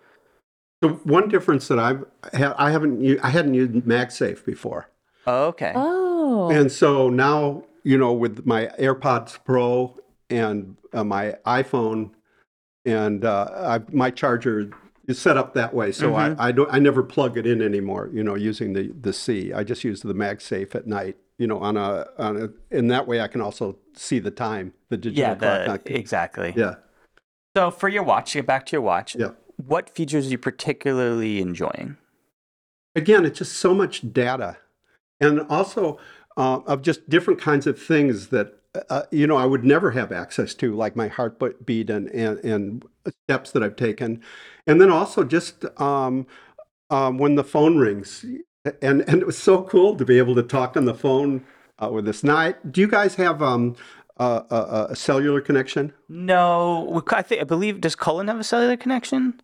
[0.83, 2.03] So one difference that I've
[2.33, 4.89] ha- I haven't u- I hadn't used MagSafe before,
[5.27, 5.73] Oh, okay.
[5.75, 9.95] Oh, and so now you know with my AirPods Pro
[10.31, 12.09] and uh, my iPhone,
[12.85, 14.71] and uh, I, my charger
[15.07, 15.91] is set up that way.
[15.91, 18.09] So I, I don't I never plug it in anymore.
[18.11, 19.53] You know, using the the C.
[19.53, 21.17] I just use the MagSafe at night.
[21.37, 24.73] You know, on a on a in that way I can also see the time,
[24.89, 25.83] the digital yeah, clock.
[25.83, 26.53] the, exactly.
[26.55, 26.75] yeah,
[27.55, 29.15] So for your watch, get back to your watch.
[29.15, 29.31] yeah.
[29.57, 31.97] What features are you particularly enjoying?
[32.95, 34.57] again, it's just so much data,
[35.19, 35.99] and also
[36.37, 38.53] uh, of just different kinds of things that
[38.89, 42.85] uh, you know I would never have access to, like my heartbeat and and, and
[43.25, 44.21] steps that I've taken,
[44.65, 46.25] and then also just um,
[46.89, 48.25] um, when the phone rings,
[48.81, 51.45] and and it was so cool to be able to talk on the phone
[51.79, 52.23] uh, with this.
[52.23, 53.75] Now, I, do you guys have um,
[54.17, 55.93] a, a, a cellular connection?
[56.09, 59.41] No, I think I believe does Cullen have a cellular connection?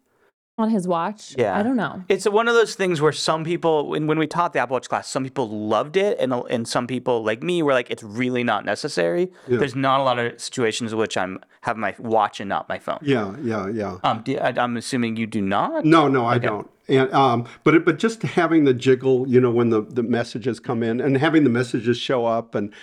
[0.62, 1.36] on his watch?
[1.38, 1.58] Yeah.
[1.58, 2.04] I don't know.
[2.08, 4.88] It's one of those things where some people, when, when we taught the Apple Watch
[4.88, 8.44] class, some people loved it, and and some people like me were like, it's really
[8.44, 9.32] not necessary.
[9.48, 12.80] There's not a lot of situations in which I'm have my watch and not my
[12.80, 13.00] phone.
[13.02, 13.98] Yeah, yeah, yeah.
[14.04, 15.86] Um, do, I, I'm assuming you do not.
[15.86, 16.70] No, no, I don't.
[16.92, 20.60] And um, but it, but just having the jiggle, you know, when the, the messages
[20.60, 22.74] come in and having the messages show up, and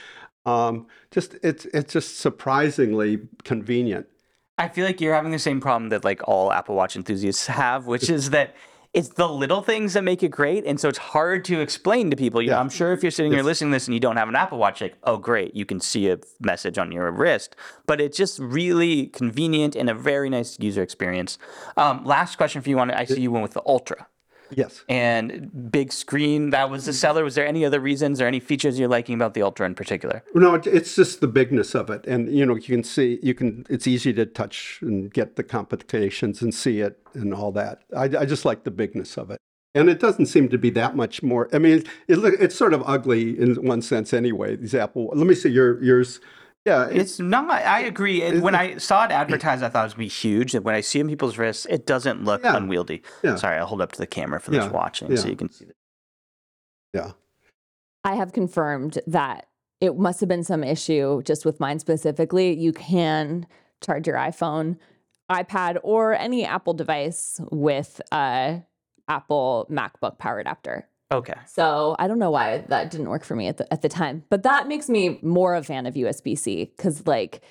[0.47, 4.07] um, just it's it's just surprisingly convenient.
[4.57, 7.87] I feel like you're having the same problem that like all Apple Watch enthusiasts have,
[7.87, 8.57] which is that
[8.95, 12.17] it's the little things that make it great, and so it's hard to explain to
[12.17, 12.41] people.
[12.41, 12.61] You know, Yeah.
[12.61, 14.59] I'm sure if you're sitting here listening to this and you don't have an Apple
[14.59, 17.55] Watch, like, oh great, you can see a message on your wrist,
[17.87, 21.39] but it's just really convenient and a very nice user experience.
[21.77, 24.07] Um, last question for you on I see you went with the Ultra
[24.51, 24.85] Yes.
[24.89, 26.51] and big screen.
[26.51, 27.25] That was the seller.
[27.25, 30.23] Was there any other reasons or any features you're liking about the Ultra in particular?
[30.35, 33.35] No, it, it's just the bigness of it, and you know, you can see, you
[33.35, 33.67] can.
[33.69, 37.83] It's easy to touch and get the complications and see it and all that.
[37.97, 39.39] I, I just like the bigness of it,
[39.75, 41.49] and it doesn't seem to be that much more.
[41.53, 44.57] I mean, it, it it's sort of ugly in one sense anyway.
[44.57, 45.11] These Apple.
[45.15, 46.21] Let me see your yours.
[46.69, 47.51] Yeah, it's, It's not.
[47.51, 48.23] I agree.
[48.23, 50.55] And when I saw it advertised, I thought it was gonna be huge.
[50.55, 52.57] And when I see it in people's wrists, it doesn't look Yeah.
[52.57, 53.03] unwieldy.
[53.23, 53.37] Yeah.
[53.37, 54.71] Sorry, I'll hold up to the camera for those Yeah.
[54.71, 55.65] watching so you can see.
[55.65, 55.75] The-
[56.95, 57.13] yeah.
[58.05, 59.47] I have confirmed that
[59.81, 62.53] it must have been some issue just with mine specifically.
[62.59, 63.47] You can
[63.81, 64.77] charge your iPhone,
[65.31, 68.63] iPad, or any Apple device with a
[69.09, 70.89] Apple MacBook power adapter.
[71.11, 71.35] Okay.
[71.47, 74.25] So I don't know why that didn't work for me at the at the time,
[74.31, 77.43] but that makes me more a fan of USB C because like.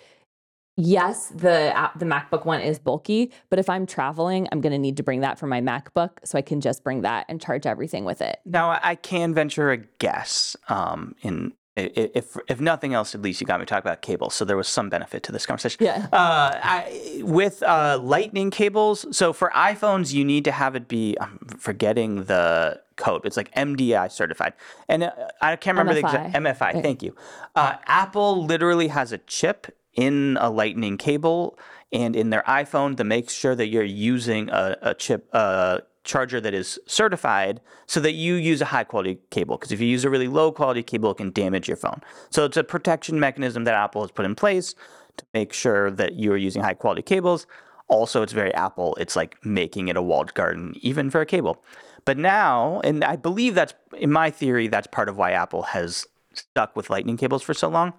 [0.79, 4.97] Yes, the the MacBook one is bulky, but if I'm traveling, I'm going to need
[4.97, 8.05] to bring that for my MacBook so I can just bring that and charge everything
[8.05, 8.37] with it.
[8.45, 10.55] Now I- can venture a guess.
[10.69, 14.43] Um, in if if nothing else, at least you got me talking about cables, so
[14.43, 15.85] there was some benefit to this conversation.
[15.85, 16.07] Yeah.
[16.11, 21.15] Uh, I, with uh, Lightning cables, so for iPhones, you need to have it be.
[21.19, 23.25] I'm forgetting the code.
[23.25, 24.53] It's like MDI certified,
[24.89, 25.11] and uh,
[25.41, 26.57] I can't remember the exact MFI.
[26.57, 26.81] MFI.
[26.81, 27.15] Thank you.
[27.55, 31.57] Uh, Apple literally has a chip in a Lightning cable
[31.91, 36.41] and in their iPhone to make sure that you're using a, a chip a charger
[36.41, 40.03] that is certified so that you use a high quality cable because if you use
[40.03, 42.01] a really low quality cable it can damage your phone.
[42.31, 44.73] So it's a protection mechanism that Apple has put in place
[45.17, 47.45] to make sure that you are using high quality cables.
[47.89, 48.95] Also, it's very Apple.
[48.99, 51.63] It's like making it a walled garden even for a cable.
[52.05, 56.07] But now, and I believe that's in my theory that's part of why Apple has
[56.33, 57.93] stuck with lightning cables for so long.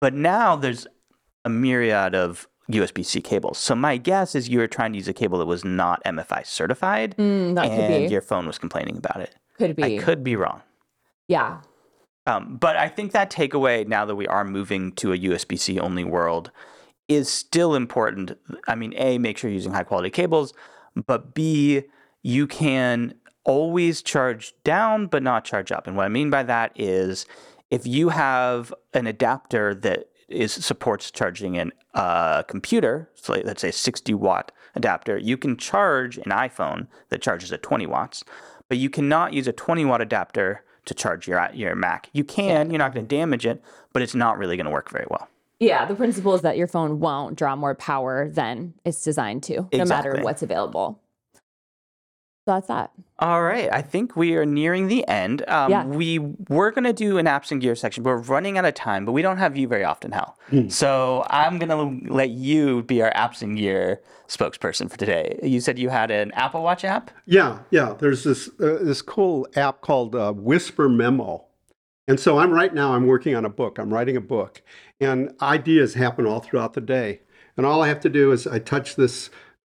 [0.00, 0.86] But now there's
[1.44, 3.58] a myriad of USB C cables.
[3.58, 6.46] So my guess is you were trying to use a cable that was not MFI
[6.46, 9.34] certified, Mm, and your phone was complaining about it.
[9.58, 9.98] Could be.
[9.98, 10.62] I could be wrong.
[11.28, 11.60] Yeah.
[12.26, 15.78] Um, but I think that takeaway, now that we are moving to a USB C
[15.78, 16.50] only world,
[17.08, 18.36] is still important.
[18.66, 20.52] I mean, A, make sure you're using high quality cables,
[21.06, 21.84] but B,
[22.22, 23.14] you can
[23.44, 25.86] always charge down but not charge up.
[25.86, 27.26] And what I mean by that is
[27.70, 33.62] if you have an adapter that is supports charging in a uh, computer, so let's
[33.62, 38.24] say a 60 watt adapter, you can charge an iPhone that charges at 20 watts,
[38.68, 42.08] but you cannot use a 20 watt adapter to charge your your Mac.
[42.12, 43.62] You can, you're not going to damage it,
[43.92, 45.28] but it's not really going to work very well.
[45.58, 49.68] Yeah, the principle is that your phone won't draw more power than it's designed to,
[49.72, 51.00] no matter what's available.
[52.46, 52.92] So that's that.
[53.18, 55.42] All right, I think we are nearing the end.
[55.48, 55.84] Um, Yeah.
[55.84, 58.04] We were going to do an apps and gear section.
[58.04, 60.38] We're running out of time, but we don't have you very often, Hal.
[60.68, 65.40] So I'm going to let you be our apps and gear spokesperson for today.
[65.42, 67.10] You said you had an Apple Watch app.
[67.26, 67.94] Yeah, yeah.
[67.98, 71.46] There's this uh, this cool app called uh, Whisper Memo,
[72.06, 73.78] and so I'm right now I'm working on a book.
[73.78, 74.62] I'm writing a book,
[75.00, 77.22] and ideas happen all throughout the day.
[77.56, 79.30] And all I have to do is I touch this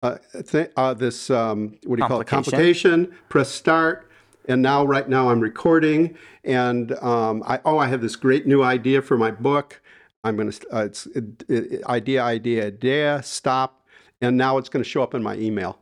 [0.04, 0.18] uh,
[0.48, 2.28] th- uh, this um, what do you call it?
[2.28, 3.08] Complication.
[3.08, 3.20] Complication.
[3.30, 4.10] Press start,
[4.48, 8.64] and now right now I'm recording, and um, I oh I have this great new
[8.64, 9.82] idea for my book.
[10.24, 13.86] I'm gonna uh, it's it, it, idea idea idea stop,
[14.22, 15.80] and now it's going to show up in my email.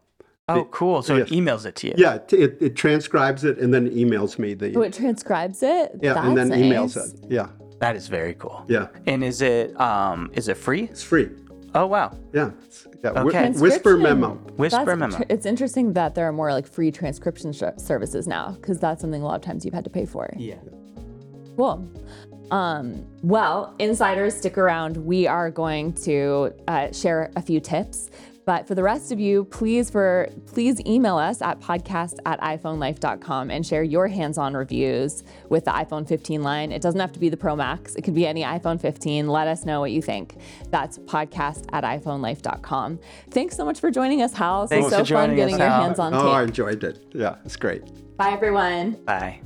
[0.47, 1.01] Oh, cool.
[1.01, 1.93] So it emails it to you.
[1.97, 5.93] Yeah, it, it, it transcribes it and then emails me the So it transcribes it.
[6.03, 7.31] yeah, and then That's emails it.
[7.31, 7.47] Yeah,
[7.79, 8.63] That is very cool.
[8.69, 10.83] yeah, And is it um is it free?
[10.83, 11.29] it's free.
[11.75, 12.17] Oh wow.
[12.33, 12.51] Yeah,
[13.03, 13.11] yeah.
[13.11, 13.49] whi- Okay.
[13.51, 14.35] Whisper memo.
[14.55, 15.25] Whisper That's memo.
[15.29, 19.21] It's interesting that there are more like free transcription sh- services now because that's something
[19.21, 20.29] a lot of times you've had to pay for.
[20.37, 20.55] Yeah.
[21.57, 21.87] Cool.
[22.51, 24.97] Um, well, insiders, stick around.
[24.97, 28.09] We are going to uh, share a few tips.
[28.45, 33.49] But for the rest of you, please for please email us at podcast at iPhoneLife.com
[33.51, 36.71] and share your hands-on reviews with the iPhone 15 line.
[36.71, 37.95] It doesn't have to be the Pro Max.
[37.95, 39.27] It could be any iPhone 15.
[39.27, 40.37] Let us know what you think.
[40.69, 42.99] That's podcast at iPhoneLife.com.
[43.31, 44.63] Thanks so much for joining us, Hal.
[44.63, 46.83] This Thanks was so for fun joining getting us, your hands on Oh, I enjoyed
[46.83, 47.03] it.
[47.13, 47.83] Yeah, it's great.
[48.17, 48.91] Bye everyone.
[49.05, 49.41] Bye.